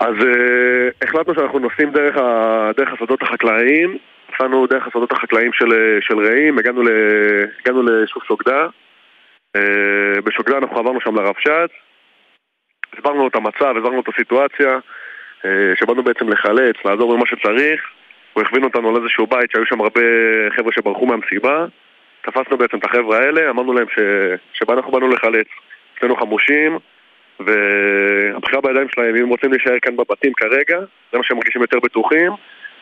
[0.01, 3.99] אז uh, החלטנו שאנחנו נוסעים דרך, ה, דרך השדות החקלאיים,
[4.35, 6.89] נסענו דרך השדות החקלאיים של, של רעים, הגענו, ל,
[7.61, 8.67] הגענו לשוק שוקדה,
[9.57, 11.71] uh, בשוקדה אנחנו עברנו שם לרבש"ץ,
[12.95, 15.47] הסברנו לו את המצב, הסברנו לו את הסיטואציה, uh,
[15.81, 17.81] שבאנו בעצם לחלץ, לעזור במה שצריך,
[18.39, 20.01] הוא הכווין אותנו על איזשהו בית שהיו שם הרבה
[20.57, 21.67] חבר'ה שברחו מהמסיבה,
[22.23, 23.99] תפסנו בעצם את החבר'ה האלה, אמרנו להם ש...
[24.53, 25.47] שאנחנו באנו לחלץ,
[25.99, 26.79] אצלנו חמושים,
[27.41, 30.79] והבחירה בידיים שלהם, אם הם רוצים להישאר כאן בבתים כרגע,
[31.13, 32.33] זה מה שהם מרגישים יותר בטוחים,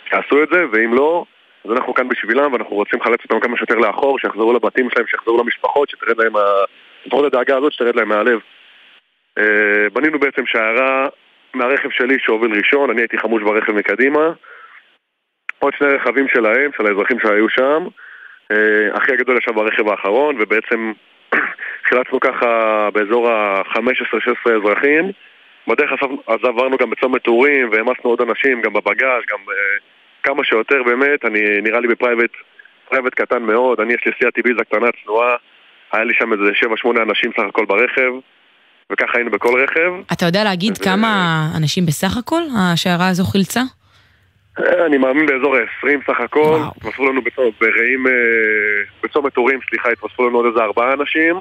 [0.08, 1.24] שיעשו את זה, ואם לא,
[1.64, 5.38] אז אנחנו כאן בשבילם, ואנחנו רוצים לחלץ אותם כמה שיותר לאחור, שיחזרו לבתים שלהם, שיחזרו
[5.38, 6.32] למשפחות, שתרד להם,
[7.06, 8.38] לפחות הדאגה הזאת, שתרד להם מהלב.
[9.38, 11.08] אה, בנינו בעצם שיירה
[11.54, 14.32] מהרכב שלי שהוביל ראשון, אני הייתי חמוש ברכב מקדימה,
[15.66, 17.86] עוד שני רכבים שלהם, של האזרחים שהיו שם.
[18.50, 20.92] אה, אחי הגדול ישב ברכב האחרון, ובעצם
[21.88, 22.48] חילצנו ככה
[22.92, 25.10] באזור ה-15-16 אזרחים.
[25.68, 25.90] בדרך
[26.26, 29.82] אז עברנו גם בצומת טורים והעמסנו עוד אנשים, גם בבגאז', גם uh,
[30.22, 31.24] כמה שיותר באמת.
[31.24, 32.30] אני נראה לי בפרייבט
[32.88, 35.36] private קטן מאוד, אני יש לי סיאט איביזה קטנה צנועה,
[35.92, 36.50] היה לי שם איזה
[36.84, 38.12] 7-8 אנשים סך הכל ברכב,
[38.92, 39.92] וככה היינו בכל רכב.
[40.12, 43.60] אתה יודע להגיד ו- כמה אנשים בסך הכל השיירה הזו חילצה?
[44.58, 47.20] אה, אני מאמין באזור ה-20 סך הכל, התווספו לנו
[47.60, 48.12] ברעים, אה,
[49.02, 51.36] בצומת אורים, סליחה, התווספו לנו עוד איזה ארבעה אנשים.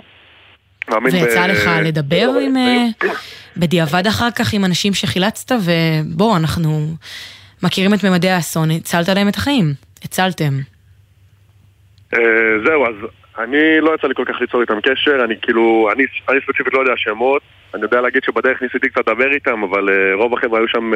[1.12, 2.58] ויצא לך לדבר עם...
[2.58, 3.10] אה,
[3.58, 6.70] בדיעבד אחר כך עם אנשים שחילצת, ובוא, אנחנו
[7.64, 9.66] מכירים את ממדי האסון, הצלת להם את החיים.
[10.04, 10.54] הצלתם.
[12.66, 12.96] זהו, אז
[13.38, 16.80] אני לא יצא לי כל כך ליצור איתם קשר, אני כאילו, אני, אני ספציפית לא
[16.80, 17.42] יודע שמות,
[17.74, 20.92] אני יודע להגיד שבדרך ניסיתי קצת לדבר איתם, אבל רוב החבר'ה היו שם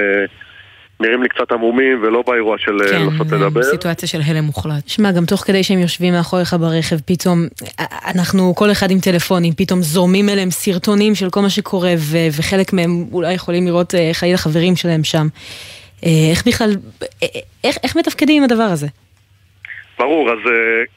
[1.00, 3.64] נראים לי קצת עמומים ולא באירוע של אה, כן, לנסות לדבר.
[3.64, 4.88] סיטואציה של הלם מוחלט.
[4.88, 7.38] שמע, גם תוך כדי שהם יושבים מאחוריך ברכב, פתאום,
[7.80, 7.86] אה,
[8.16, 12.74] אנחנו, כל אחד עם טלפונים, פתאום זורמים אליהם סרטונים של כל מה שקורה, ו- וחלק
[12.74, 15.28] מהם אולי יכולים לראות אה, חלילה חברים שלהם שם.
[16.32, 16.70] איך בכלל,
[17.64, 18.88] איך, איך מתפקדים עם הדבר הזה?
[20.00, 20.38] ברור, אז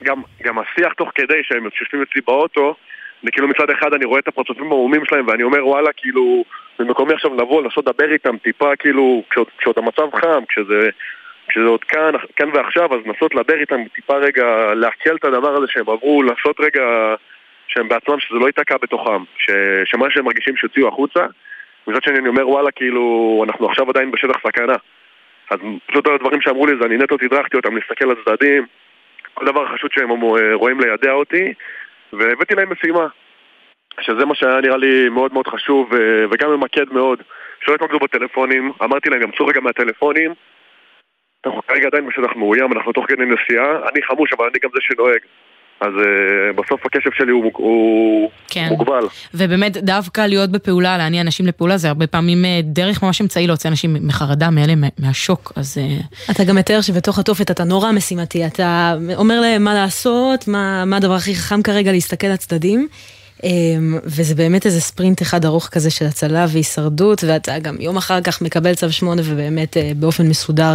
[0.04, 2.74] גם, גם השיח תוך כדי שהם יושבים אצלי באוטו,
[3.22, 6.44] אני כאילו מצד אחד אני רואה את הפרצופים העמומים שלהם ואני אומר וואלה כאילו
[6.78, 10.90] במקומי עכשיו לבוא, לנסות לדבר איתם טיפה כאילו כשעוד, כשעוד המצב חם, כשזה,
[11.48, 15.66] כשזה עוד כאן, כאן ועכשיו אז לנסות לדבר איתם טיפה רגע, לעכל את הדבר הזה
[15.68, 17.14] שהם עברו, לעשות רגע
[17.68, 19.50] שהם בעצמם שזה לא ייתקע בתוכם, ש,
[19.84, 21.26] שמה שהם מרגישים שיוציאו החוצה
[21.86, 24.76] מצד שני אני אומר וואלה כאילו אנחנו עכשיו עדיין בשטח סכנה.
[25.50, 28.66] אז פשוט הדברים שאמרו לי זה אני נטו תדרכתי אותם להסתכל לצדדים
[29.34, 31.54] כל דבר חשוד שהם אה, רואים לידע אותי
[32.12, 33.06] והבאתי להם משימה
[34.00, 37.22] שזה מה שהיה נראה לי מאוד מאוד חשוב ו- וגם ממקד מאוד
[37.64, 40.34] שלא יתמקדו בטלפונים אמרתי להם ימצאו רגע מהטלפונים
[41.46, 44.78] אנחנו כרגע עדיין בשטח מאוים, אנחנו תוך כדי נסיעה אני חמוש אבל אני גם זה
[44.80, 45.20] שנוהג
[45.80, 48.66] אז uh, בסוף הקשב שלי הוא, הוא כן.
[48.68, 53.46] מוגבל ובאמת דווקא להיות בפעולה, להניע אנשים לפעולה, זה הרבה פעמים אה, דרך ממש אמצעי
[53.46, 55.78] להוציא אנשים מחרדה, מאלה, מה- מהשוק, אז...
[55.78, 60.84] אה, אתה גם מתאר שבתוך התופת אתה נורא משימתי, אתה אומר להם מה לעשות, מה,
[60.84, 62.88] מה הדבר הכי חכם כרגע להסתכל לצדדים.
[63.44, 68.20] אמ, וזה באמת איזה ספרינט אחד ארוך כזה של הצלה והישרדות, ואתה גם יום אחר
[68.26, 70.74] כך מקבל צו שמונה ובאמת אה, באופן מסודר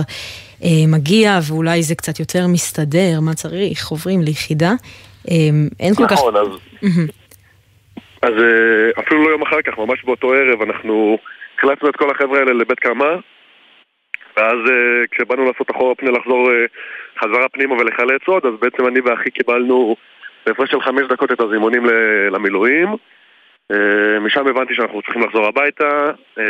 [0.63, 4.72] אה, מגיע, ואולי זה קצת יותר מסתדר, מה צריך, עוברים ליחידה.
[5.32, 6.13] אמ, אין כל כך...
[6.13, 6.36] נכון,
[8.22, 11.17] אז אה, אפילו לא יום אחר כך, ממש באותו ערב, אנחנו
[11.58, 13.12] החלטנו את כל החבר'ה האלה לבית קמה
[14.38, 14.58] ואז
[15.12, 16.50] כשבאנו לעשות אחורה פנה לחזור
[17.20, 19.96] חזרה פנימה ולחלץ עוד, אז בעצם אני ואחי קיבלנו
[20.48, 21.86] בהפרש של חמש דקות את הזימונים
[22.32, 22.88] למילואים.
[23.72, 25.90] אה, משם הבנתי שאנחנו צריכים לחזור הביתה,
[26.40, 26.44] אה,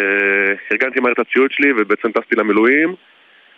[0.72, 2.96] ארגנתי מהר את הציוד שלי ובעצם טסתי למילואים.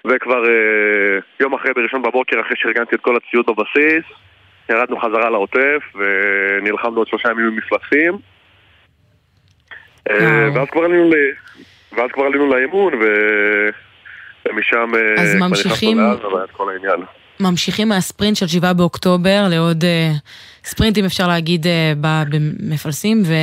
[0.07, 4.03] וכבר אה, יום אחרי בראשון בבוקר, אחרי שארגנתי את כל הציוד בבסיס
[4.69, 8.13] ירדנו חזרה לעוטף ונלחמנו עוד שלושה ימים עם מפלסים
[10.55, 11.33] ואז כבר עלינו ל-
[11.95, 13.69] ואז כבר עלינו לאימון ו-
[14.47, 15.97] ומשם אז ממשיכים-
[16.51, 16.99] כל העניין
[17.39, 20.11] ממשיכים מהספרינט של 7 באוקטובר לעוד אה,
[20.63, 21.65] ספרינטים אפשר להגיד
[22.01, 23.33] ב- במפלסים ו...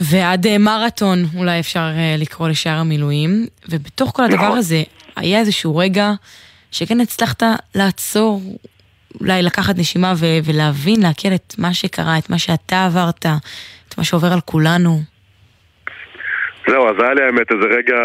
[0.00, 3.30] ועד אה, מרתון אולי אפשר אה, לקרוא לשאר המילואים
[3.68, 4.58] ובתוך כל הדבר נכון.
[4.58, 4.82] הזה
[5.16, 6.12] היה איזשהו רגע
[6.70, 7.42] שכן הצלחת
[7.74, 8.40] לעצור
[9.20, 13.26] אולי לקחת נשימה ו- ולהבין, לעכל את מה שקרה, את מה שאתה עברת,
[13.88, 15.00] את מה שעובר על כולנו.
[16.68, 18.00] זהו, אז היה לי האמת איזה רגע,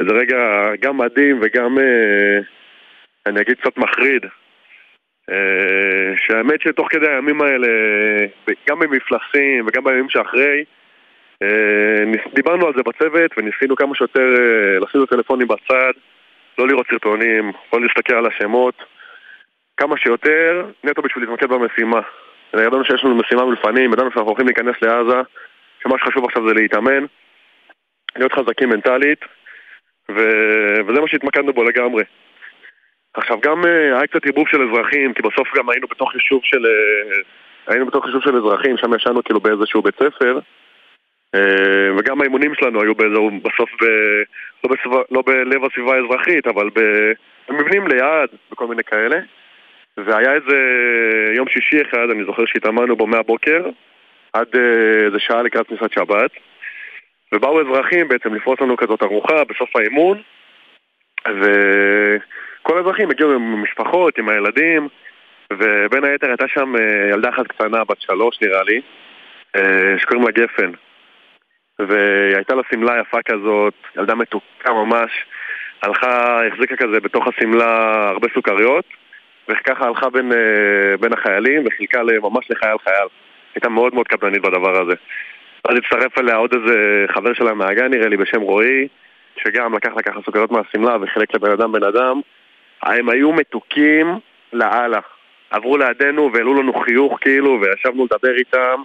[0.00, 0.36] איזה רגע
[0.82, 2.40] גם מדהים וגם, אה,
[3.28, 4.26] אני אגיד קצת מחריד.
[5.30, 7.68] אה, שהאמת שתוך כדי הימים האלה,
[8.68, 10.64] גם במפלסים וגם בימים שאחרי,
[11.42, 15.92] אה, דיברנו על זה בצוות וניסינו כמה שיותר אה, לשים את הטלפונים בצד,
[16.58, 18.74] לא לראות סרטונים, לא להסתכל על השמות,
[19.76, 22.00] כמה שיותר, נטו בשביל להתמקד במשימה.
[22.54, 25.20] ידענו שיש לנו משימה מלפנים, ידענו שאנחנו הולכים להיכנס לעזה,
[25.82, 27.04] שמה שחשוב עכשיו זה להתאמן.
[28.16, 29.20] להיות חזקים מנטלית,
[30.10, 30.18] ו...
[30.86, 32.04] וזה מה שהתמקדנו בו לגמרי.
[33.14, 36.66] עכשיו גם אה, היה קצת ערבוב של אזרחים, כי בסוף גם היינו בתוך יישוב של...
[36.66, 37.20] אה,
[37.66, 40.38] היינו בתוך יישוב של אזרחים, שם ישנו כאילו באיזשהו בית ספר,
[41.34, 43.84] אה, וגם האימונים שלנו היו באיזו, בסוף ב...
[44.64, 46.68] לא, בסביבה, לא בלב הסביבה האזרחית, אבל.
[47.48, 49.18] במבנים ליד, וכל מיני כאלה.
[49.96, 50.56] והיה איזה
[51.36, 53.66] יום שישי אחד, אני זוכר שהתאמנו בו מהבוקר,
[54.32, 54.46] עד
[55.04, 56.30] איזה שעה לקראת כניסת שבת.
[57.32, 60.22] ובאו אזרחים בעצם לפרוס לנו כזאת ארוחה בסוף האימון
[62.68, 64.88] וכל האזרחים הגיעו עם משפחות, עם הילדים
[65.52, 68.80] ובין היתר הייתה שם אה, ילדה אחת קטנה, בת שלוש נראה לי
[69.56, 70.70] אה, שקוראים לה גפן.
[71.78, 75.10] והייתה לה שמלה יפה כזאת, ילדה מתוקה ממש
[75.82, 78.84] הלכה, החזיקה כזה בתוך השמלה הרבה סוכריות
[79.48, 83.08] וככה הלכה בין, אה, בין החיילים וחילקה ממש לחייל חייל.
[83.54, 84.94] הייתה מאוד מאוד קפדנית בדבר הזה.
[85.64, 88.88] אז הצטרף אליה עוד איזה חבר שלה מהגן נראה לי בשם רועי
[89.36, 92.20] שגם לקח ככה סוכריות מהשמלה וחילק לבן אדם בן אדם
[92.82, 94.18] הם היו מתוקים
[94.52, 95.00] לאללה.
[95.50, 98.82] עברו לידינו והעלו לנו חיוך כאילו, וישבנו לדבר איתם,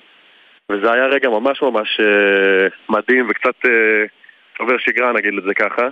[0.71, 4.05] וזה היה רגע ממש ממש אה, מדהים וקצת אה,
[4.57, 5.87] שובר שגרה נגיד את זה ככה.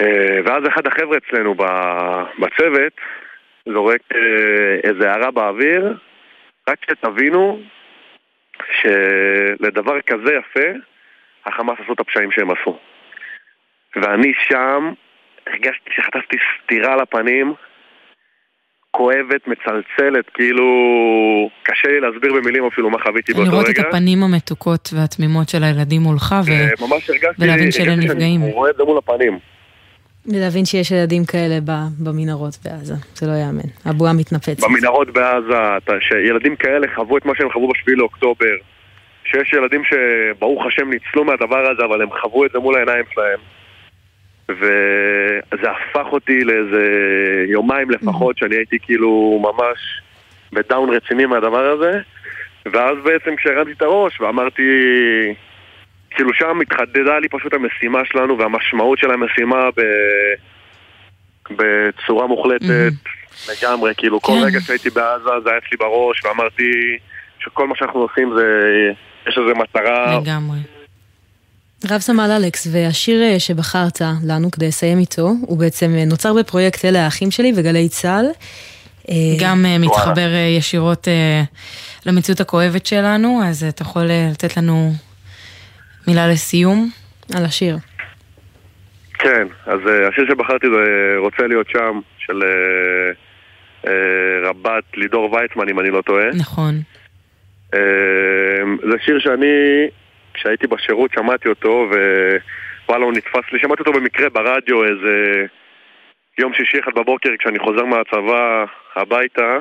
[0.00, 1.54] אה, ואז אחד החבר'ה אצלנו
[2.38, 2.92] בצוות
[3.72, 5.94] זורק אה, איזה הערה באוויר,
[6.68, 7.60] רק שתבינו
[8.80, 10.68] שלדבר כזה יפה,
[11.46, 12.78] החמאס עשו את הפשעים שהם עשו.
[13.96, 14.92] ואני שם
[15.52, 17.54] הרגשתי שחטפתי סטירה לפנים,
[18.90, 20.64] כואבת, מצלצלת, כאילו...
[21.62, 23.52] קשה לי להסביר במילים אפילו מה חוויתי באותו רגע.
[23.52, 26.50] לראות את הפנים המתוקות והתמימות של הילדים מולך ו...
[26.86, 28.40] ממש הרגשתי, ולהבין שאלה הרגשתי נפגעים.
[28.40, 29.38] שאני רואה את זה מול הפנים.
[30.26, 33.68] ולהבין שיש ילדים כאלה ב- במנהרות בעזה, זה לא ייאמן.
[33.84, 34.64] הבועה מתנפצת.
[34.64, 35.56] במנהרות בעזה,
[36.00, 38.54] שילדים כאלה חוו את מה שהם חוו בשביעי לאוקטובר,
[39.24, 43.38] שיש ילדים שברוך השם ניצלו מהדבר הזה, אבל הם חוו את זה מול העיניים שלהם.
[44.50, 46.84] וזה הפך אותי לאיזה
[47.48, 49.78] יומיים לפחות, שאני הייתי כאילו ממש
[50.52, 52.00] בדאון רציני מהדבר הזה.
[52.72, 54.62] ואז בעצם כשהרמתי את הראש ואמרתי,
[56.10, 59.80] כאילו שם התחדדה לי פשוט המשימה שלנו והמשמעות של המשימה ב...
[61.50, 62.92] בצורה מוחלטת
[63.48, 64.46] לגמרי, כאילו כל כן.
[64.46, 66.98] רגע שהייתי בעזה זה היה אצלי בראש ואמרתי
[67.38, 68.44] שכל מה שאנחנו עושים זה,
[69.28, 70.58] יש לזה מטרה לגמרי.
[71.84, 76.84] רב סמל אלכס, והשיר אה, שבחרת לנו כדי לסיים איתו, הוא בעצם אה, נוצר בפרויקט
[76.84, 78.26] אלה האחים שלי וגלי צה"ל.
[79.10, 81.08] אה, גם מתחבר ישירות
[82.06, 84.92] למציאות הכואבת שלנו, אז אתה יכול לתת לנו
[86.06, 86.90] מילה לסיום?
[87.36, 87.76] על השיר.
[89.18, 92.42] כן, אז השיר שבחרתי זה רוצה להיות שם, של
[94.44, 96.26] רבת לידור ויצמן, אם אני לא טועה.
[96.34, 96.80] נכון.
[98.90, 99.86] זה שיר שאני,
[100.38, 101.88] כשהייתי בשירות, שמעתי אותו,
[102.86, 105.44] ווואלה, הוא נתפס לי, שמעתי אותו במקרה ברדיו איזה
[106.38, 108.64] יום שישי אחד בבוקר, כשאני חוזר מהצבא
[108.96, 109.56] הביתה,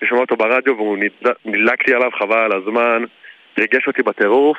[0.00, 3.02] אני שומע אותו ברדיו והוא נד- נדלקתי עליו חבל על הזמן,
[3.58, 4.58] ריגש אותי בטירוף.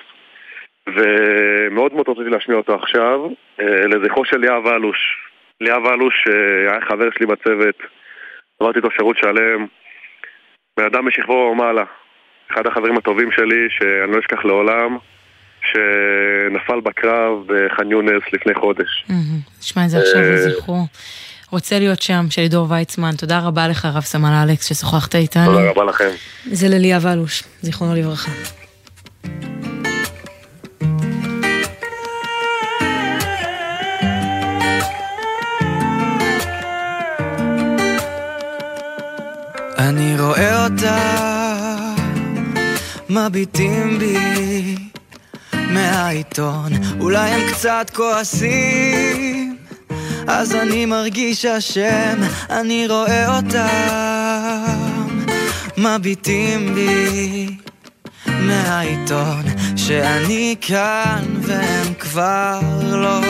[0.87, 3.25] ומאוד מאוד רציתי להשמיע אותו עכשיו,
[3.59, 4.97] אה, לזכרו של ליאב אלוש.
[5.61, 7.75] ליאב אלוש אה, היה חבר שלי בצוות,
[8.59, 9.65] עברתי איתו שירות שלם,
[10.77, 11.83] בן אדם משכבו ומעלה.
[12.51, 14.97] אחד החברים הטובים שלי, שאני לא אשכח לעולם,
[15.71, 19.05] שנפל בקרב בח'אן יונס לפני חודש.
[19.61, 20.85] נשמע את זה עכשיו אה, לזכרו.
[21.51, 23.11] רוצה להיות שם, של לידור ויצמן.
[23.17, 25.45] תודה רבה לך, רב סמל אלכס, ששוחחת איתנו.
[25.45, 26.09] תודה רבה לכם.
[26.51, 28.31] זה לליאב אלוש, זיכרונו לברכה.
[39.77, 41.95] אני רואה אותם
[43.09, 44.75] מביטים בי
[45.73, 46.71] מהעיתון.
[46.99, 49.57] אולי הם קצת כועסים
[50.27, 55.07] אז אני מרגיש אשם אני רואה אותם
[55.77, 57.47] מביטים בי
[58.27, 59.43] מהעיתון
[59.75, 63.21] שאני כאן והם כבר לא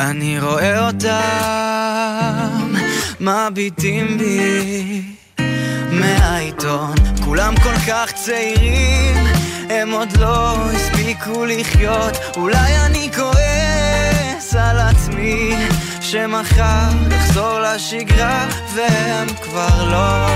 [0.00, 2.74] אני רואה אותם
[3.20, 5.02] מביטים בי
[5.90, 6.94] מהעיתון.
[7.24, 9.16] כולם כל כך צעירים
[9.70, 12.16] הם עוד לא הספיקו לחיות.
[12.36, 15.54] אולי אני כועס על עצמי
[16.00, 20.26] שמחר אחזור לשגרה והם כבר לא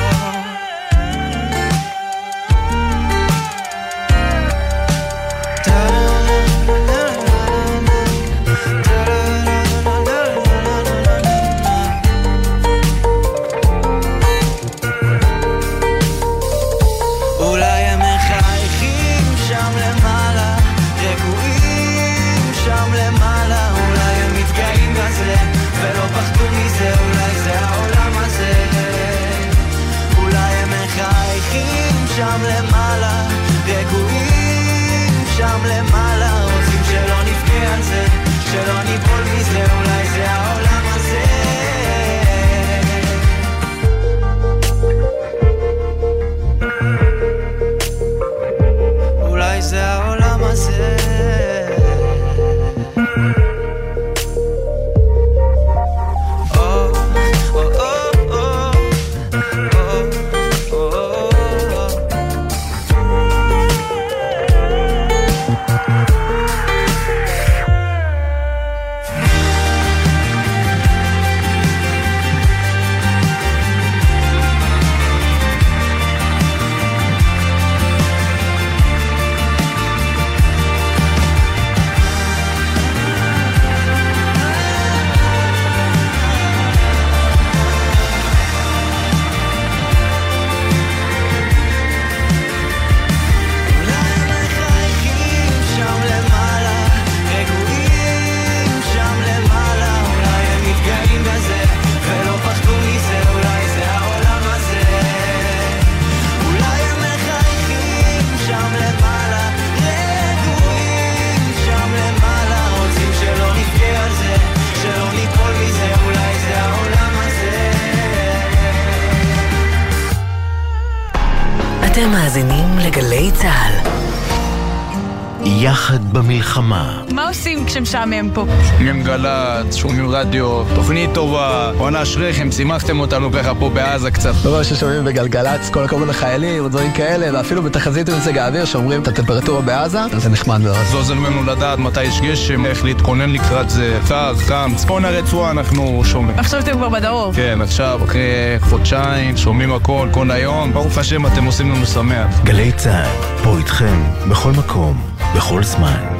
[127.74, 128.46] כשמשעמם פה?
[128.70, 134.32] שומעים גל"צ, שומעים רדיו, תוכנית טובה, עונה אשריכם, שימחתם אותנו ככה פה בעזה קצת.
[134.44, 139.08] לא מה ששומעים בגלגלצ, כל הכבוד לחיילים ודברים כאלה, ואפילו בתחזית במזג האוויר שאומרים את
[139.08, 140.76] הטמפרטורה בעזה, זה נחמד מאוד.
[140.90, 145.50] זה עוזר ממנו לדעת מתי יש גשם, איך להתכונן לקראת זה, קר, חם, צפון הרצועה
[145.50, 146.38] אנחנו שומעים.
[146.38, 147.34] עכשיו אתם כבר בדרום.
[147.34, 152.40] כן, עכשיו, אחרי חודשיים, שומעים הכל, כל היום, ברוך השם אתם עושים לנו שמח.
[152.44, 155.14] גלי צה"ל, פה איתכם, בכל מקום.
[155.36, 156.13] בכל זמן.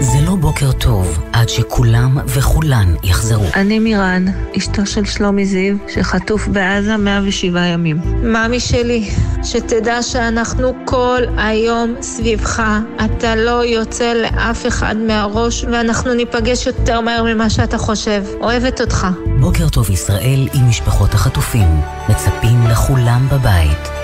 [0.00, 3.44] זה לא בוקר טוב עד שכולם וכולן יחזרו.
[3.54, 4.24] אני מירן,
[4.58, 8.00] אשתו של שלומי זיו, שחטוף בעזה 107 ימים.
[8.22, 9.10] ממי שלי,
[9.44, 12.62] שתדע שאנחנו כל היום סביבך.
[13.04, 18.24] אתה לא יוצא לאף אחד מהראש, ואנחנו ניפגש יותר מהר ממה שאתה חושב.
[18.40, 19.06] אוהבת אותך.
[19.40, 21.80] בוקר טוב ישראל עם משפחות החטופים.
[22.08, 23.95] מצפים לכולם בבית.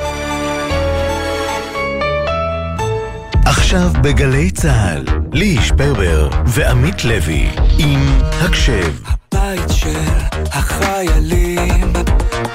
[3.72, 7.48] עכשיו בגלי צה"ל, לי שפרבר ועמית לוי
[7.78, 8.00] עם
[8.40, 8.92] הקשב.
[9.04, 10.08] הבית של
[10.52, 11.92] החיילים,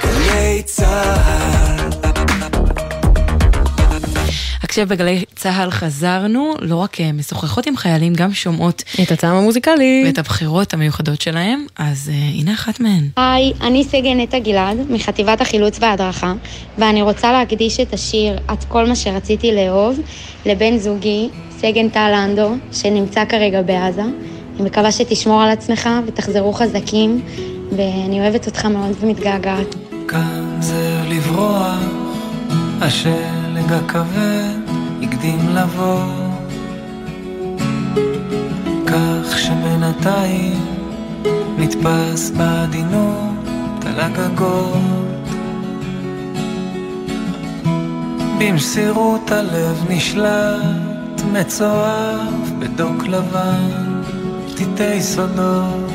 [0.02, 2.07] גלי צה"ל.
[4.78, 10.02] הקשב בגלי צה"ל חזרנו, לא רק אה, משוחחות עם חיילים, גם שומעות את הטעם המוזיקלי
[10.06, 13.08] ואת הבחירות המיוחדות שלהם, אז uh, הנה אחת מהן.
[13.16, 16.32] היי, אני סגן נטע גלעד, מחטיבת החילוץ וההדרכה,
[16.78, 20.00] ואני רוצה להקדיש את השיר "את כל מה שרציתי לאהוב"
[20.46, 24.02] לבן זוגי, סגן טל לנדו, שנמצא כרגע בעזה.
[24.02, 27.20] אני מקווה שתשמור על עצמך ותחזרו חזקים,
[27.72, 29.74] ואני אוהבת אותך מאוד ומתגעגעת.
[30.08, 32.07] כאן זה לברוח,
[32.80, 34.58] השלג הכבד
[35.02, 36.00] הקדים לבוא,
[38.86, 40.66] כך שבינתיים
[41.58, 45.28] נתפס בעדינות על הגגות.
[48.38, 54.02] במסירות הלב נשלט, מצואב בדוק לבן,
[54.46, 55.92] פתיתי סודות,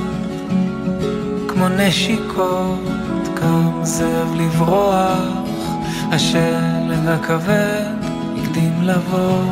[1.47, 2.79] כמו נשיקות,
[3.35, 5.42] קם זאב לברוח,
[6.13, 7.95] השלג הכבד
[8.37, 9.43] הקדים לבוא.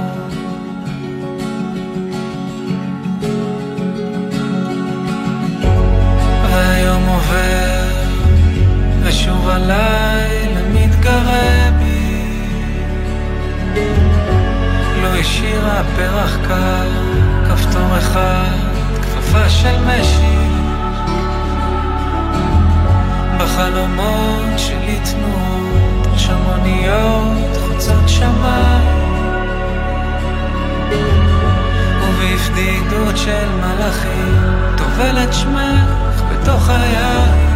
[6.52, 7.90] והיום עובר,
[9.04, 12.46] ושוב הלילה מתגרה בי.
[15.02, 16.90] לא השאירה פרח קר,
[17.50, 18.58] כפתור אחד,
[19.02, 20.48] כפפה של משי.
[23.38, 25.51] בחלומות שלי תנועות,
[26.72, 29.02] שמוניות חוצות שמיים.
[32.02, 34.36] ובפדידות של מלאכים,
[34.78, 37.52] טובל את שמך בתוך היין.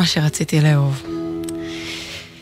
[0.00, 1.02] מה שרציתי לאהוב.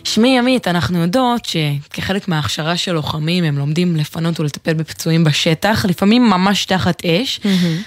[0.03, 6.31] תשמעי, עמית, אנחנו יודעות שכחלק מההכשרה של לוחמים הם לומדים לפנות ולטפל בפצועים בשטח, לפעמים
[6.31, 7.41] ממש תחת אש.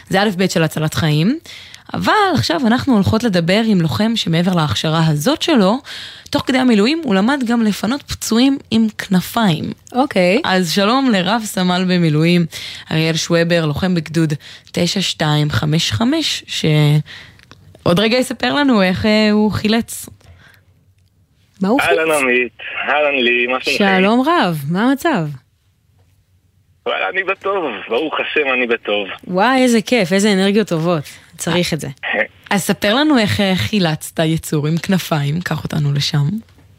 [0.09, 1.39] זה א' ב' של הצלת חיים.
[1.93, 5.81] אבל עכשיו אנחנו הולכות לדבר עם לוחם שמעבר להכשרה הזאת שלו,
[6.29, 9.71] תוך כדי המילואים הוא למד גם לפנות פצועים עם כנפיים.
[9.93, 10.41] אוקיי.
[10.45, 12.45] אז שלום לרב סמל במילואים,
[12.91, 14.33] אריאל שוובר, לוחם בגדוד
[14.71, 16.43] 9255,
[17.83, 20.09] שעוד רגע יספר לנו איך אה, הוא חילץ.
[21.61, 21.97] מה הוא חילץ?
[21.97, 22.53] אהלן עמית,
[22.89, 23.97] אהלן לי, מה שלומכם?
[23.99, 25.25] שלום רב, מה המצב?
[26.85, 29.07] וואלה, אני בטוב, ברוך השם אני בטוב.
[29.27, 31.03] וואי, איזה כיף, איזה אנרגיות טובות.
[31.37, 31.87] צריך את זה.
[32.51, 36.25] אז ספר לנו איך אה, חילצת יצור עם כנפיים, קח אותנו לשם.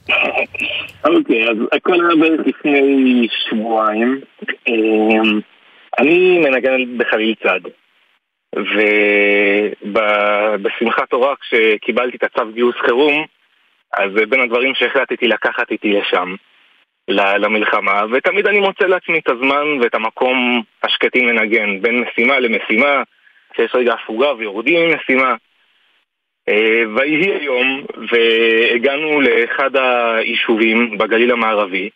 [1.05, 4.21] אוקיי, אז הכל היה בערך לפני שבועיים.
[4.69, 5.41] אמ,
[5.99, 7.61] אני מנגן בחליל צד.
[9.85, 13.25] ובשמחת תורה, כשקיבלתי את הצו גיוס חירום,
[13.93, 16.35] אז בין הדברים שהחלטתי לקחת איתי לשם,
[17.09, 23.03] למלחמה, ותמיד אני מוצא לעצמי את הזמן ואת המקום השקטים לנגן, בין משימה למשימה,
[23.53, 25.35] כשיש רגע הפוגה ויורדים ממשימה.
[26.49, 31.91] אה, ויהי היום, והגענו לאחד היישובים בגליל המערבי,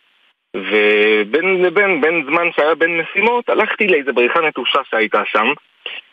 [0.55, 5.47] ובין לבין, בין זמן שהיה בין משימות, הלכתי לאיזה בריכה נטושה שהייתה שם,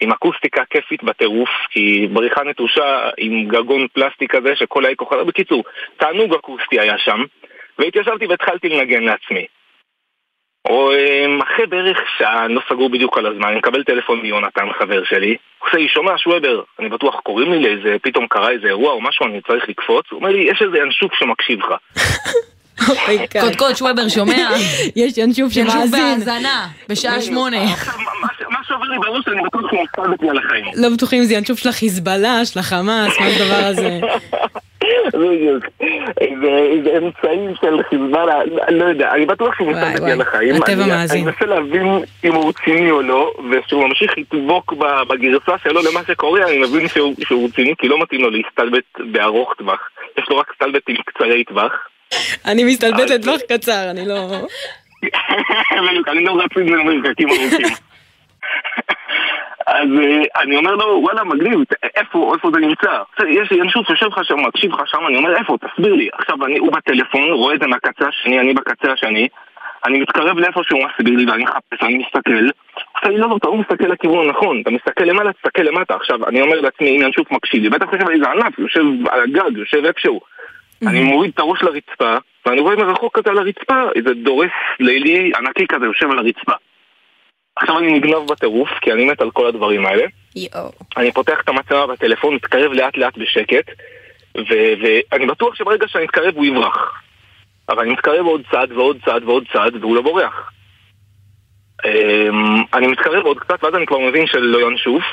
[0.01, 5.25] עם אקוסטיקה כיפית בטירוף, כי בריכה נטושה עם גגון פלסטיק כזה שכל האי כוחלה.
[5.25, 5.65] בקיצור,
[5.97, 7.25] תענוג אקוסטי היה שם,
[7.79, 9.47] והתיישבתי והתחלתי לנגן לעצמי.
[10.69, 10.93] או
[11.43, 15.69] אחרי בערך שעה, לא סגור בדיוק על הזמן, אני מקבל טלפון מיונתן, חבר שלי, הוא
[15.69, 19.27] עושה לי, שומע שוובר, אני בטוח קוראים לי לאיזה, פתאום קרה איזה אירוע או משהו,
[19.27, 21.75] אני צריך לקפוץ, הוא אומר לי, יש איזה ינשוף שמקשיב לך.
[23.41, 24.49] קודקוד שוובר שומע?
[24.97, 25.91] יש ינשוף ינשוף שמאזין.
[26.01, 27.65] בהאזנה, בשעה שמונה.
[28.51, 30.65] מה שעובר לי בראש, אני בטוח שהוא מפקד אותי על החיים.
[30.77, 34.01] לא בטוחים אם זה ינשוף של החיזבאללה, של החמאס, מה הדבר הזה.
[35.15, 35.65] בדיוק.
[36.21, 38.35] איזה אמצעים של חיזבאללה,
[38.71, 40.55] לא יודע, אני בטוח שהוא מסתכל אותי על החיים.
[40.55, 41.19] הטבע אני- מאזין.
[41.23, 41.87] אני מנסה להבין
[42.25, 44.73] אם הוא רציני או לא, וכשהוא ממשיך לדבוק
[45.09, 49.55] בגרסה שלו למה שקורה, אני מבין שהוא שהוא רציני, כי לא מתאים לו להסתלבט בארוך
[49.59, 49.81] טווח.
[50.19, 51.73] יש לו רק סטלבטים קצרי טווח.
[52.47, 54.29] אני מסתלבט לטווח קצר, אני לא...
[55.89, 57.67] בדיוק, אני לא רץ מרחקים ארוכים.
[59.67, 61.61] אז אה, אני אומר לו, וואלה, מגניב,
[61.97, 63.03] איפה, איפה זה נמצא?
[63.29, 66.09] יש לי ינשוף יושב לך שם, מקשיב לך שם, אני אומר, איפה, תסביר לי.
[66.13, 69.29] עכשיו, אני, הוא בטלפון, רואה את זה מהקצה השני, אני בקצה השני,
[69.87, 72.49] אני מתקרב לאיפה שהוא מסביר לי, ואני מחפש, אני מסתכל.
[72.95, 75.95] עכשיו, לי, לא, לא, אתה לא מסתכל לכיוון הנכון, אתה מסתכל למעלה, תסתכל למטה.
[75.95, 79.21] עכשיו, אני אומר לעצמי, אם ינשוף מקשיב לי, בטח חושב על איזה ענף, יושב על
[79.23, 80.21] הגג, יושב איפשהו.
[80.87, 82.17] אני מוריד את הראש לרצפה,
[82.47, 84.51] ואני רואה מרחוק כזה על הרצפה, איזה דורס
[84.81, 86.53] לילי ענקי כזה יושב על הרצפה.
[87.57, 90.05] עכשיו אני נגנב בטירוף, כי אני מת על כל הדברים האלה.
[90.37, 90.71] יואו.
[90.97, 93.71] אני פותח את המצלמה בטלפון, מתקרב לאט לאט בשקט,
[94.37, 97.03] ו- ואני בטוח שברגע שאני מתקרב הוא יברח.
[97.69, 100.51] אבל אני מתקרב עוד צעד ועוד צעד ועוד צעד, והוא לא בורח.
[101.85, 105.05] אמ, אני מתקרב עוד קצת, ואז אני כבר מבין שלא ינשוף.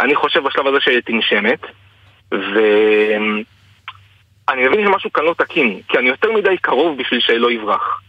[0.00, 1.60] אני חושב בשלב הזה שתנשמת,
[4.48, 8.00] ואני מבין שמשהו כאן לא תקין, כי אני יותר מדי קרוב בשביל שלא יברח.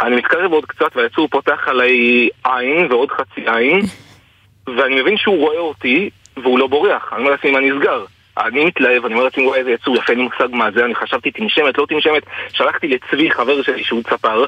[0.00, 3.80] אני מתקרב עוד קצת, והיצור פותח עליי עין ועוד חצי עין,
[4.76, 7.12] ואני מבין שהוא רואה אותי, והוא לא בורח.
[7.12, 8.04] אני אומר לעצמי, מה נסגר?
[8.38, 10.94] אני מתלהב, אני אומר לעצמי, וואי, איזה יצור יפה, אין לי מושג מה זה, אני
[10.94, 12.22] חשבתי תנשמת, לא תנשמת.
[12.52, 14.44] שלחתי לצבי, חבר שלי, שהוא צפר,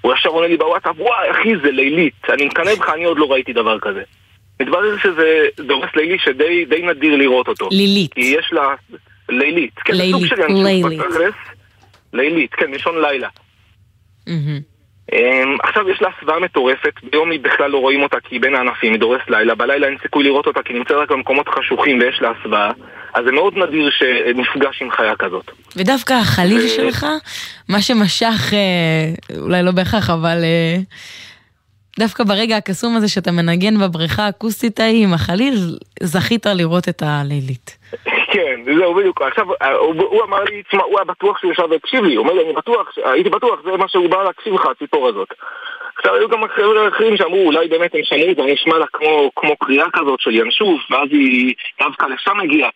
[0.00, 2.14] הוא ישר עונה לי בוואטסאפ, וואי, אחי, זה לילית.
[2.28, 4.02] אני מקנא בך, אני עוד לא ראיתי דבר כזה.
[4.60, 7.68] מתברר שזה דורס לילי שדי די נדיר לראות אותו.
[7.70, 8.14] לילית.
[8.14, 8.74] כי יש לה...
[9.28, 9.74] לילית.
[9.84, 11.00] כן, זה סוג לילית, של לילית.
[11.00, 11.34] בתכלס.
[12.12, 13.28] לילית, כן, מלשון לילה.
[15.12, 18.54] אמ, עכשיו יש לה הסוואה מטורפת, ביום היא בכלל לא רואים אותה כי היא בין
[18.54, 21.98] הענפים, היא דורסת לילה, בלילה אין סיכוי לראות אותה כי היא נמצאת רק במקומות חשוכים
[21.98, 22.70] ויש לה הסוואה,
[23.14, 25.50] אז זה מאוד נדיר שנפגש עם חיה כזאת.
[25.76, 27.06] ודווקא החליל שלך,
[27.68, 30.76] מה שמשך, אה, אולי לא בהכרח, אבל אה,
[31.98, 37.78] דווקא ברגע הקסום הזה שאתה מנגן בבריכה האקוסטית ההיא עם החליל, זכית לראות את הלילית.
[38.34, 39.46] כן, זהו בדיוק, עכשיו
[39.78, 42.44] הוא, הוא אמר לי, תשמע, הוא היה בטוח שהוא ישב והקשיב לי, הוא אומר לי,
[42.44, 45.28] אני בטוח, הייתי בטוח, זה מה שהוא בא להקשיב לך, הציפור הזאת.
[45.96, 49.30] עכשיו היו גם חבר'ה אחרים שאמרו, אולי באמת הם שמעו את זה, נשמע לה כמו,
[49.36, 52.70] כמו קריאה כזאת של ינשוף, ואז היא דווקא לשם הגיעה.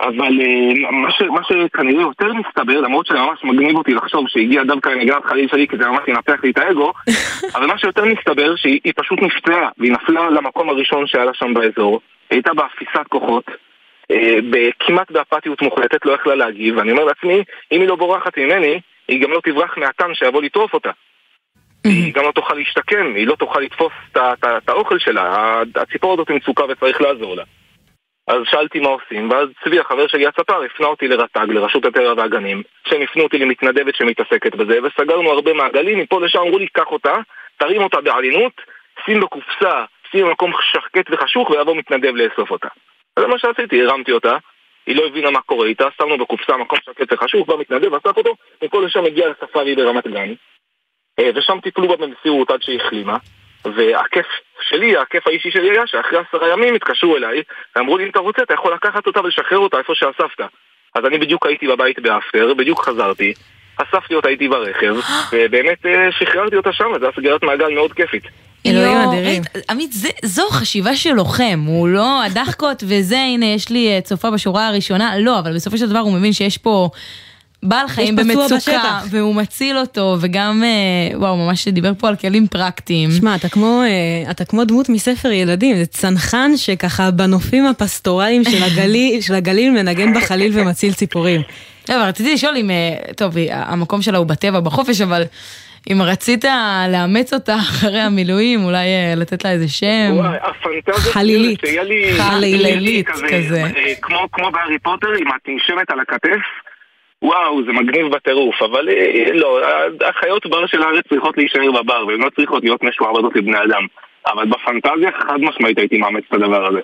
[0.00, 4.62] אבל אה, מה, ש, מה שכנראה יותר מסתבר, למרות שזה ממש מגניב אותי לחשוב שהגיע
[4.64, 6.92] דווקא לנגנת חליל שלי, כי זה ממש ינפח לי את האגו,
[7.54, 11.54] אבל מה שיותר מסתבר שהיא היא פשוט נפצעה, והיא נפלה למקום הראשון שהיה לה שם
[11.54, 12.00] באזור,
[12.30, 13.54] היא הייתה באפיסת כוחות, אה,
[14.78, 19.22] כמעט באפתיות מוחלטת, לא יכלה להגיב, ואני אומר לעצמי, אם היא לא בורחת ממני, היא
[19.22, 20.90] גם לא תברח מהטן שיבוא לטרוף אותה.
[21.84, 26.64] היא גם לא תוכל להשתקם, היא לא תוכל לתפוס את האוכל שלה, הציפור הזאת במצוקה
[26.64, 27.42] וצריך לעזור לה.
[28.28, 32.62] אז שאלתי מה עושים, ואז צבי, החבר שלי הצפר, הפנה אותי לרט"ג, לרשות הטבע והגנים,
[32.88, 37.14] שהם הפנו אותי למתנדבת שמתעסקת בזה, וסגרנו הרבה מעגלים, מפה לשם אמרו לי, קח אותה,
[37.56, 38.52] תרים אותה בעלינות,
[39.04, 42.68] שים בקופסה, שים במקום שקט וחשוך, ויבוא מתנדב לאסוף אותה.
[43.18, 44.36] זה מה שעשיתי, הרמתי אותה,
[44.86, 48.34] היא לא הבינה מה קורה איתה, שמנו בקופסה מקום שקט וחשוך, בא מתנדב, אסף אותו,
[48.62, 50.34] מפה לשם הגיע לספארי ברמת גן,
[51.18, 53.16] אה, ושם טיפלו בה במסירות עד שהיא החלימה.
[53.64, 54.26] והכיף
[54.60, 57.42] שלי, הכיף האישי שלי היה שאחרי עשרה ימים התקשרו אליי
[57.76, 60.40] ואמרו לי אם אתה רוצה אתה יכול לקחת אותה ולשחרר אותה איפה שאספת
[60.94, 63.32] אז אני בדיוק הייתי בבית באפטר, בדיוק חזרתי
[63.76, 64.94] אספתי אותה איתי ברכב
[65.32, 68.24] ובאמת אה, שחררתי אותה שם, זו הייתה סגירת מעגל מאוד כיפית
[68.66, 69.42] אלוהים אדירים.
[69.70, 74.30] עמית, זה- זו חשיבה של לוחם, הוא לא הדחקות וזה, הנה, יש לי אה, צופה
[74.30, 76.88] בשורה הראשונה, לא, אבל בסופו של דבר הוא מבין שיש פה
[77.62, 79.04] בעל חיים במצוקה, בשטח.
[79.10, 83.10] והוא מציל אותו, וגם, אה, וואו, ממש דיבר פה על כלים פרקטיים.
[83.12, 88.62] שמע, אתה כמו, אה, אתה כמו דמות מספר ילדים, זה צנחן שככה בנופים הפסטורליים של
[88.62, 91.42] הגליל, של הגליל מנגן בחליל ומציל ציפורים.
[91.88, 92.70] לא, אבל רציתי לשאול אם,
[93.16, 95.22] טוב, המקום שלה הוא בטבע, בחופש, אבל
[95.90, 96.44] אם רצית
[96.92, 100.12] לאמץ אותה אחרי המילואים, אולי אה, לתת לה איזה שם.
[100.12, 101.60] וואי, הפנטזיה חלילית.
[102.18, 103.62] חלילית כזה.
[103.76, 106.42] אה, כמו, בהארי פוטר עם התנשמת על הכתף
[107.22, 109.60] וואו, זה מגניב בטירוף, אבל אה, לא,
[110.08, 113.86] החיות בר של הארץ צריכות להישאר בבר, והן לא צריכות להיות משועבדות לבני אדם.
[114.26, 116.80] אבל בפנטזיה חד משמעית הייתי מאמץ את הדבר הזה.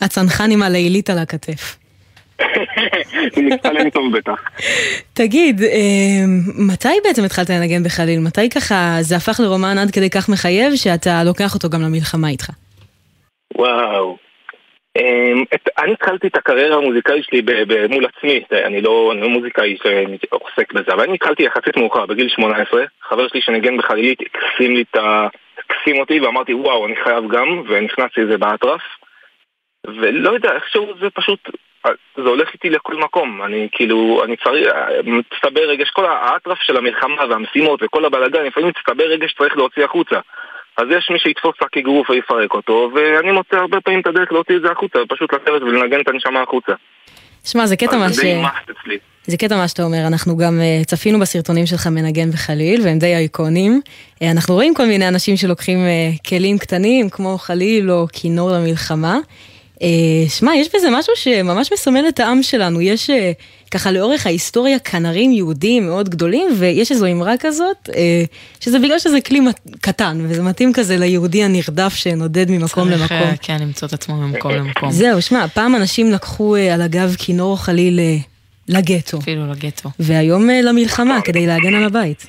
[0.00, 1.81] הצנחן עם הלילית על הכתף.
[3.36, 4.42] מצטלם טוב בטח.
[5.14, 6.24] תגיד, אה,
[6.72, 8.20] מתי בעצם התחלת לנגן בחליל?
[8.20, 12.50] מתי ככה זה הפך לרומן עד כדי כך מחייב שאתה לוקח אותו גם למלחמה איתך?
[13.56, 14.16] וואו.
[15.54, 17.42] את, אני התחלתי את הקריירה המוזיקלית שלי
[17.90, 22.28] מול עצמי, אני לא, אני לא מוזיקאי שעוסק בזה, אבל אני התחלתי יחסית מאוחר, בגיל
[22.28, 25.26] 18, חבר שלי שניגן בחלילית הקסים לי את ה...
[25.58, 28.82] הקסים אותי ואמרתי וואו אני חייב גם, ונכנסתי לזה באטרף,
[29.86, 31.40] ולא יודע, איכשהו זה פשוט,
[32.16, 34.68] זה הולך איתי לכל מקום, אני כאילו, אני צריך,
[35.04, 40.16] מצטבר רגש, כל האטרף של המלחמה והמשימות וכל הבלאגן, לפעמים מצטבר רגש שצריך להוציא החוצה.
[40.76, 44.56] אז יש מי שיתפוס שק אגרוף ויפרק אותו, ואני מוצא הרבה פעמים את הדרך להוציא
[44.56, 46.72] את זה החוצה, פשוט לשבת ולנגן את הנשמה החוצה.
[47.44, 48.12] שמע, זה קטע מה ש...
[48.12, 48.40] זה
[48.80, 48.98] אצלי.
[49.26, 53.14] זה קטע מה שאתה אומר, אנחנו גם uh, צפינו בסרטונים שלך מנגן בחליל, והם די
[53.14, 53.80] אייקונים.
[53.84, 55.78] Uh, אנחנו רואים כל מיני אנשים שלוקחים
[56.28, 59.16] כלים קטנים, כמו חליל או כינור למלחמה.
[59.82, 62.80] Uh, שמע, יש בזה משהו שממש מסמל את העם שלנו.
[62.80, 63.12] יש uh,
[63.70, 67.92] ככה לאורך ההיסטוריה כנרים יהודים מאוד גדולים, ויש איזו אמרה כזאת, uh,
[68.60, 69.40] שזה בגלל שזה כלי
[69.80, 73.28] קטן, וזה מתאים כזה ליהודי הנרדף שנודד ממקום צריך, למקום.
[73.28, 74.92] אה, כן, למצוא את עצמו ממקום למקום.
[74.92, 78.00] זהו, שמע, פעם אנשים לקחו על הגב כינור חליל
[78.68, 79.18] לגטו.
[79.18, 79.90] אפילו לגטו.
[79.98, 82.26] והיום אה, למלחמה כדי להגן על הבית.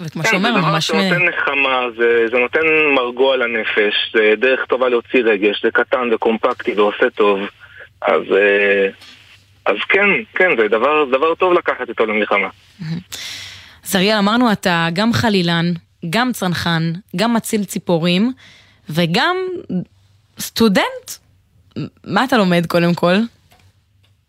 [0.00, 0.86] וכמו כן, שאומר, זה דבר ממש...
[0.86, 6.72] שנותן נחמה, זה, זה נותן מרגוע לנפש, זה דרך טובה להוציא רגש, זה קטן וקומפקטי
[6.74, 7.40] ועושה טוב.
[8.02, 8.88] אז, אה,
[9.66, 12.48] אז כן, כן, זה דבר, דבר טוב לקחת איתו למלחמה.
[13.84, 15.66] אז אריאל, אמרנו, אתה גם חלילן,
[16.10, 18.32] גם צנחן, גם מציל ציפורים,
[18.90, 19.36] וגם
[20.38, 21.10] סטודנט.
[22.04, 23.14] מה אתה לומד קודם כל?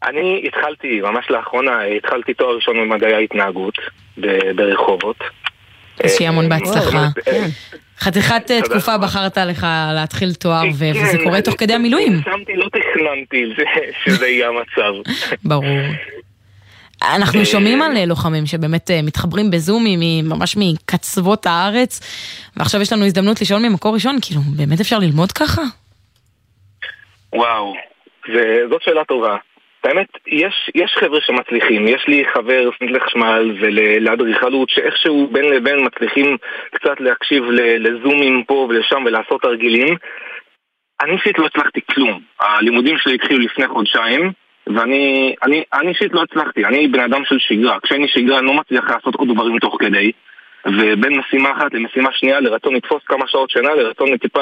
[0.04, 3.78] אני התחלתי, ממש לאחרונה, התחלתי תואר ראשון במדעי ההתנהגות
[4.56, 5.18] ברחובות.
[6.04, 7.08] אז שיהיה המון אה, בהצלחה.
[7.28, 7.46] אה,
[8.00, 12.22] חתיכת אה, תקופה בחרת לך להתחיל תואר, ו- כן, וזה קורה תוך כדי אני- המילואים.
[12.56, 13.64] לא תכננתי זה-
[14.16, 15.12] שזה יהיה המצב.
[15.44, 15.66] ברור.
[17.04, 22.00] אנחנו שומעים על לוחמים שבאמת מתחברים בזומים מ- ממש מקצוות הארץ,
[22.58, 25.62] ועכשיו יש לנו הזדמנות לשאול ממקור ראשון, כאילו, באמת אפשר ללמוד ככה?
[27.34, 27.74] וואו,
[28.34, 29.36] זה, זאת שאלה טובה.
[29.88, 36.38] האמת, יש, יש חבר'ה שמצליחים, יש לי חבר לחשמל ולאדריכלות שאיכשהו בין לבין מצליחים
[36.76, 39.96] קצת להקשיב לזומים פה ולשם ולעשות תרגילים.
[41.02, 42.20] אני אישית לא הצלחתי כלום.
[42.40, 44.32] הלימודים שלי התחילו לפני חודשיים,
[44.68, 46.66] ואני אני, אני אישית לא הצלחתי.
[46.66, 47.80] אני בן אדם של שגרה.
[47.84, 50.12] כשאני שגרה אני לא מצליח לעשות עוד דברים תוך כדי.
[50.66, 54.42] ובין משימה אחת למשימה שנייה, לרצון לתפוס כמה שעות שינה, לרצון לטיפה...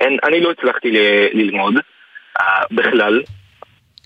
[0.00, 1.74] אני לא הצלחתי ל- ללמוד
[2.38, 3.22] uh, בכלל.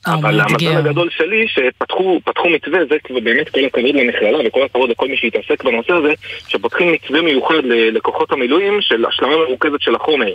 [0.06, 5.08] אבל המזל הגדול שלי שפתחו פתחו מתווה, זה באמת כל הכבוד למכללה וכל הכבוד לכל
[5.08, 6.12] מי שהתעסק בנושא הזה,
[6.48, 10.32] שפותחים מתווה מיוחד ללקוחות המילואים של השלמה מרוכזת של החומר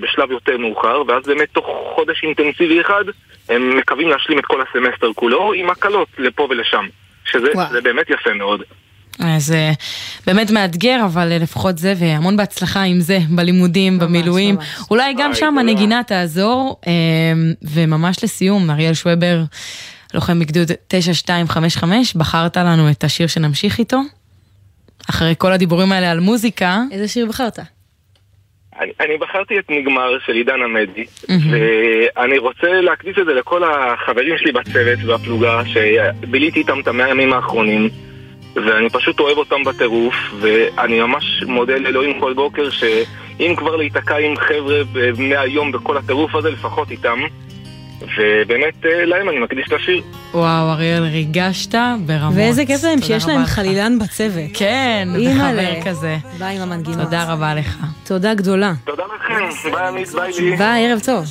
[0.00, 3.04] בשלב יותר מאוחר, ואז באמת תוך חודש אינטנסיבי אחד
[3.48, 6.86] הם מקווים להשלים את כל הסמסטר כולו עם הקלות לפה ולשם,
[7.24, 8.62] שזה באמת יפה מאוד.
[9.18, 9.70] אז אה,
[10.26, 14.56] באמת מאתגר, אבל אה, לפחות זה, והמון בהצלחה עם זה, בלימודים, במילואים.
[14.90, 15.60] אולי גם שם תודה.
[15.60, 16.80] הנגינה תעזור.
[16.86, 16.92] אה,
[17.62, 19.42] וממש לסיום, אריאל שוובר,
[20.14, 24.00] לוחם בגדוד 9255, בחרת לנו את השיר שנמשיך איתו?
[25.10, 26.82] אחרי כל הדיבורים האלה על מוזיקה.
[26.92, 27.58] איזה שיר בחרת?
[28.80, 34.38] אני, אני בחרתי את נגמר של עידן עמדי, ואני רוצה להקדיש את זה לכל החברים
[34.38, 37.88] שלי בצוות והפלוגה, שביליתי איתם את המאה הימים האחרונים,
[38.56, 44.36] ואני פשוט אוהב אותם בטירוף, ואני ממש מודה לאלוהים כל בוקר, שאם כבר להיתקע עם
[44.36, 44.82] חבר'ה
[45.18, 47.18] מהיום בכל הטירוף הזה, לפחות איתם.
[48.00, 50.02] ובאמת אה, להם אני מקדיש את השיר.
[50.34, 51.74] וואו, אריאל, ריגשת
[52.06, 52.34] ברמות.
[52.36, 53.48] ואיזה כיף להם שיש להם לך.
[53.48, 54.50] חלילן בצוות.
[54.54, 55.62] כן, אימא'לה.
[55.62, 56.16] חבר כזה.
[56.38, 57.04] ביי עם המנגינות.
[57.04, 57.76] תודה רבה לך.
[58.06, 58.72] תודה גדולה.
[58.84, 60.56] תודה לכם, ביי עמית, ביי לי.
[60.56, 61.24] ביי, ערב טוב.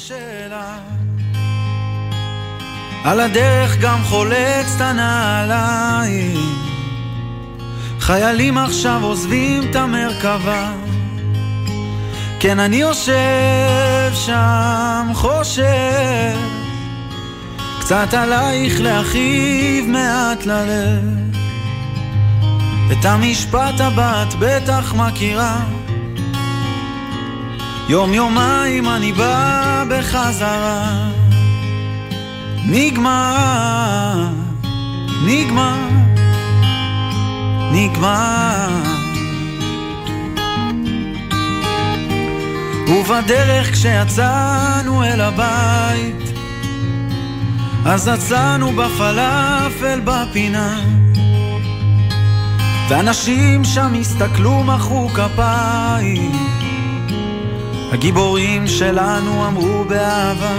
[3.03, 6.74] על הדרך גם חולץ את הנעליים
[8.05, 10.71] חיילים עכשיו עוזבים את המרכבה.
[12.39, 16.37] כן, אני יושב שם, חושב
[17.79, 21.03] קצת עלייך להכאיב מעט ללב.
[22.91, 25.59] את המשפט הבא את בטח מכירה.
[27.89, 31.09] יום יומיים אני בא בחזרה.
[32.65, 34.27] נגמר,
[35.25, 35.95] נגמר,
[37.71, 38.69] נגמר.
[42.87, 46.31] ובדרך כשיצאנו אל הבית,
[47.85, 50.79] אז עצרנו בפלאפל בפינה.
[52.89, 56.31] ואנשים שם הסתכלו, מחאו כפיים.
[57.91, 60.55] הגיבורים שלנו אמרו באהבה.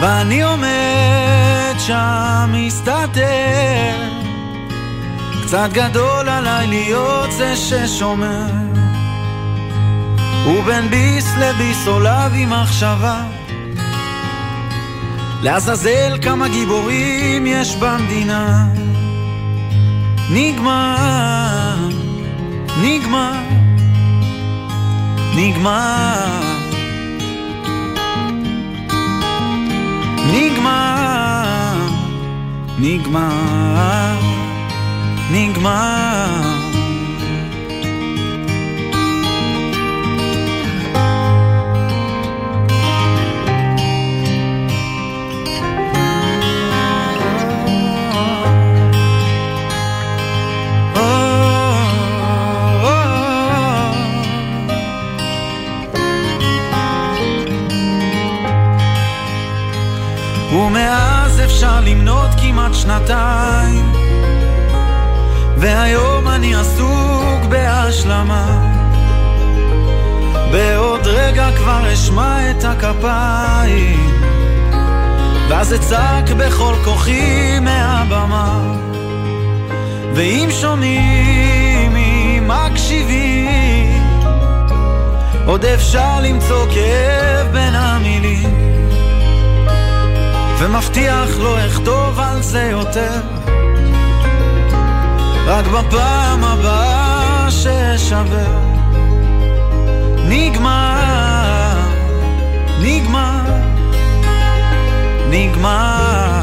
[0.00, 4.23] ואני עומד שם מסתתר
[5.54, 8.46] קצת גדול עליי להיות זה ששומר.
[10.46, 13.22] ובין ביס לביס עולה בי מחשבה.
[15.42, 18.66] לעזאזל כמה גיבורים יש במדינה.
[20.30, 21.88] נגמר,
[22.82, 23.32] נגמר,
[25.36, 26.44] נגמר.
[30.32, 31.88] נגמר,
[32.78, 34.33] נגמר,
[35.30, 36.64] נגמר.
[60.52, 63.83] ומאז אפשר למנות כמעט שנתיים
[65.64, 68.70] והיום אני עסוק בהשלמה.
[70.52, 74.10] בעוד רגע כבר אשמע את הכפיים
[75.48, 78.74] ואז אצעק בכל כוחי מהבמה.
[80.14, 84.02] ואם שומעים, אם מקשיבים
[85.46, 88.54] עוד אפשר למצוא כאב בין המילים.
[90.58, 93.20] ומבטיח לא אכתוב על זה יותר
[95.46, 98.44] רק בפעם הבאה ששווה.
[100.28, 101.76] נגמר,
[102.82, 103.40] נגמר,
[105.30, 106.42] נגמר.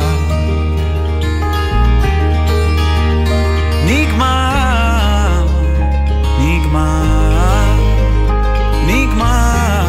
[3.86, 5.47] נגמר,
[6.39, 7.76] נגמר,
[8.88, 9.86] נגמר.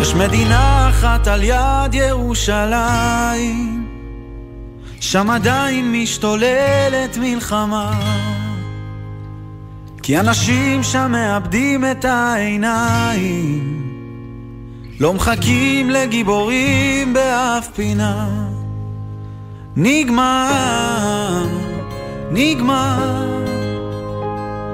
[0.00, 3.95] יש מדינה אחת על יד ירושלים
[5.06, 8.00] שם עדיין משתוללת מלחמה
[10.02, 13.82] כי אנשים שם מאבדים את העיניים
[15.00, 18.28] לא מחכים לגיבורים באף פינה
[19.76, 21.46] נגמר,
[22.30, 23.26] נגמר,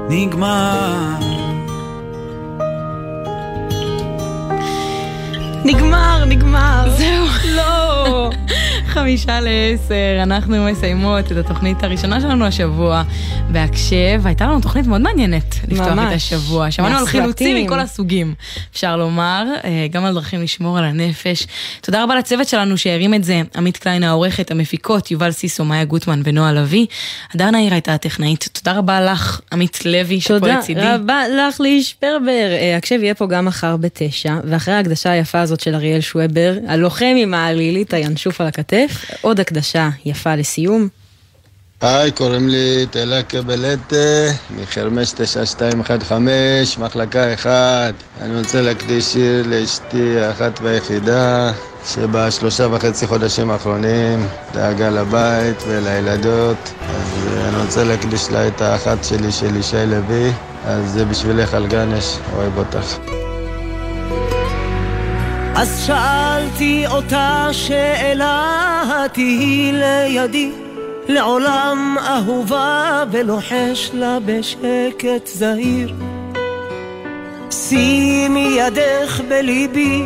[0.09, 1.17] נגמר
[5.65, 6.91] נגמר, נגמר.
[6.99, 7.27] זהו.
[7.55, 8.31] לא.
[8.93, 13.03] חמישה לעשר, אנחנו מסיימות את התוכנית הראשונה שלנו השבוע
[13.51, 14.21] בהקשב.
[14.25, 16.09] הייתה לנו תוכנית מאוד מעניינת לפתוח ממש.
[16.09, 16.71] את השבוע.
[16.71, 17.07] שמענו על.
[17.07, 18.35] חילוצים מכל הסוגים,
[18.73, 21.47] אפשר לומר, אה, גם על דרכים לשמור על הנפש.
[21.81, 26.21] תודה רבה לצוות שלנו שהרים את זה, עמית קליין העורכת, המפיקות, יובל סיסו, מאיה גוטמן
[26.25, 26.87] ונועה לביא.
[27.35, 28.49] הדר נעיר הייתה הטכנאית.
[28.53, 30.81] תודה רבה לך, עמית לוי, שפה תודה לצידי.
[30.81, 32.49] רבה לך ליש פרבר.
[32.51, 37.15] אה, הקשב יהיה פה גם מחר בתשע, ואחרי ההקדשה היפה הזאת של אריאל שוובר, הלוחם
[37.17, 38.82] עם העלילית הינשוף על הכתף,
[39.21, 40.89] עוד הקדשה יפה לסיום.
[41.81, 43.97] היי, קוראים לי תלה קבלטה,
[44.51, 47.95] מחרמש 9215, מחלקה 1.
[48.21, 51.53] אני רוצה להקדיש שיר לאשתי האחת והיחידה,
[51.87, 59.33] שבשלושה וחצי חודשים האחרונים דאגה לבית ולילדות, אז אני רוצה להקדיש לה את האחת שלי
[59.33, 60.33] של ישי לוי,
[60.65, 62.97] אז זה בשבילך על גנש, אוהב אותך.
[65.55, 70.51] אז שאלתי אותה שאלה, תהי לידי,
[71.09, 75.95] לעולם אהובה ולוחש לה בשקט זהיר.
[77.51, 80.03] שימי ידך בליבי,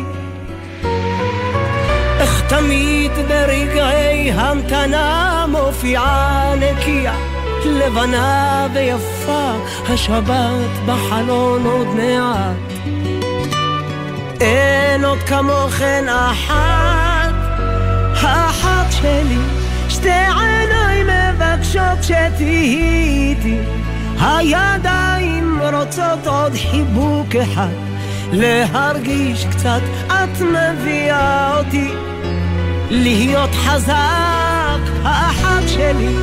[2.19, 7.15] איך תמיד ברגעי המתנה מופיעה נקייה,
[7.65, 9.51] לבנה ויפה,
[9.89, 12.67] השבת בחלון עוד מעט.
[15.03, 17.33] עוד כמוכן אחת,
[18.21, 19.37] האחת שלי,
[19.89, 23.57] שתי עיניים מבקשות שתהיי איתי,
[24.19, 27.73] הידיים רוצות עוד חיבוק אחד,
[28.31, 31.91] להרגיש קצת, את מביאה אותי,
[32.89, 36.15] להיות חזק, האחת שלי,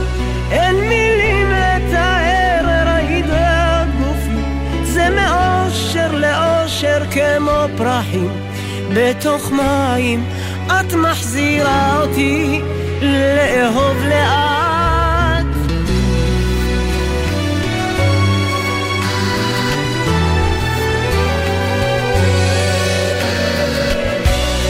[0.50, 8.53] אין מילים לתאר רעידת גופי, זה מאושר לאושר כמו פרחים
[8.95, 10.24] בתוך מים,
[10.66, 12.61] את מחזירה אותי
[13.03, 15.47] לאהוב לאט.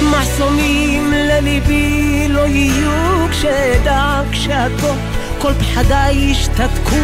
[0.03, 4.93] מחסומים לליבי לא יהיו כשאדע כשאת פה
[5.39, 6.97] כל פחדיי ישתתקו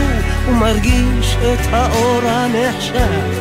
[0.49, 3.40] ומרגיש את האור הנחשק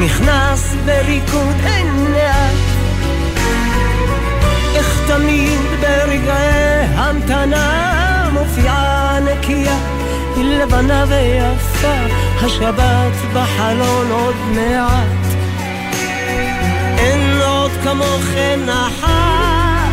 [0.00, 2.76] נכנס בריקוד אין לאט
[4.74, 9.78] איך תמיד ברגעי המתנה מופיעה נקייה
[10.36, 15.26] היא לבנה ויפה השבת בחלון עוד מעט.
[16.98, 19.90] אין עוד כמוכן אחת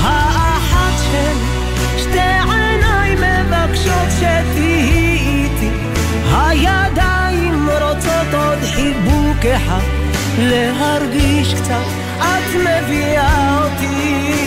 [0.00, 2.18] האחת שלי שתי
[2.52, 5.70] עיניים מבקשות שתהיי איתי.
[6.30, 7.11] רוצות
[8.34, 9.80] עוד חיבוק אחד
[10.38, 11.86] להרגיש קצת
[12.18, 14.46] את מביאה אותי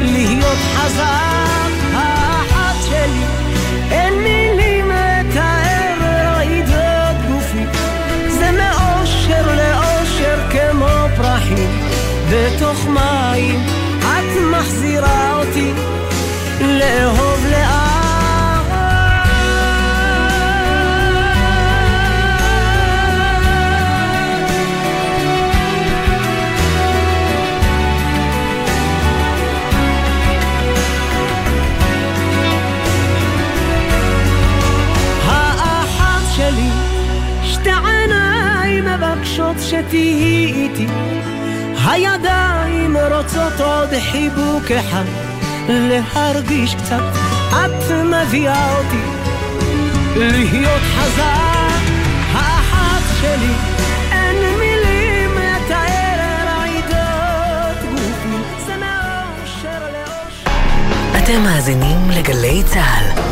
[0.00, 3.24] להיות חזק האחת שלי.
[3.90, 7.64] אין מילים לתאר רעידות גופי
[8.28, 11.86] זה מאושר לאושר כמו פרחים.
[12.30, 13.60] בתוך מים
[14.00, 15.72] את מחזירה אותי
[16.60, 17.25] לאהוב
[39.70, 40.86] שתהיי איתי,
[41.86, 45.04] הידיים רוצות עוד חיבוק אחד,
[45.68, 47.02] להרגיש קצת,
[47.50, 49.02] את מביאה אותי
[50.16, 51.80] להיות חזק,
[52.32, 53.76] האחת שלי.
[61.26, 63.25] אתם מאזינים לגלי צה"ל.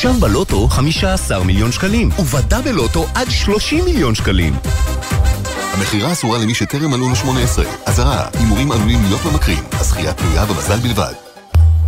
[0.00, 4.54] עכשיו בלוטו 15 מיליון שקלים, ובדה בלוטו עד 30 מיליון שקלים.
[5.72, 7.64] המכירה אסורה למי שטרם מלאו לו 18.
[7.86, 9.64] אזהרה, הימורים עלולים להיות ממכרים.
[9.72, 11.29] הזכייה תלויה במזל בלבד.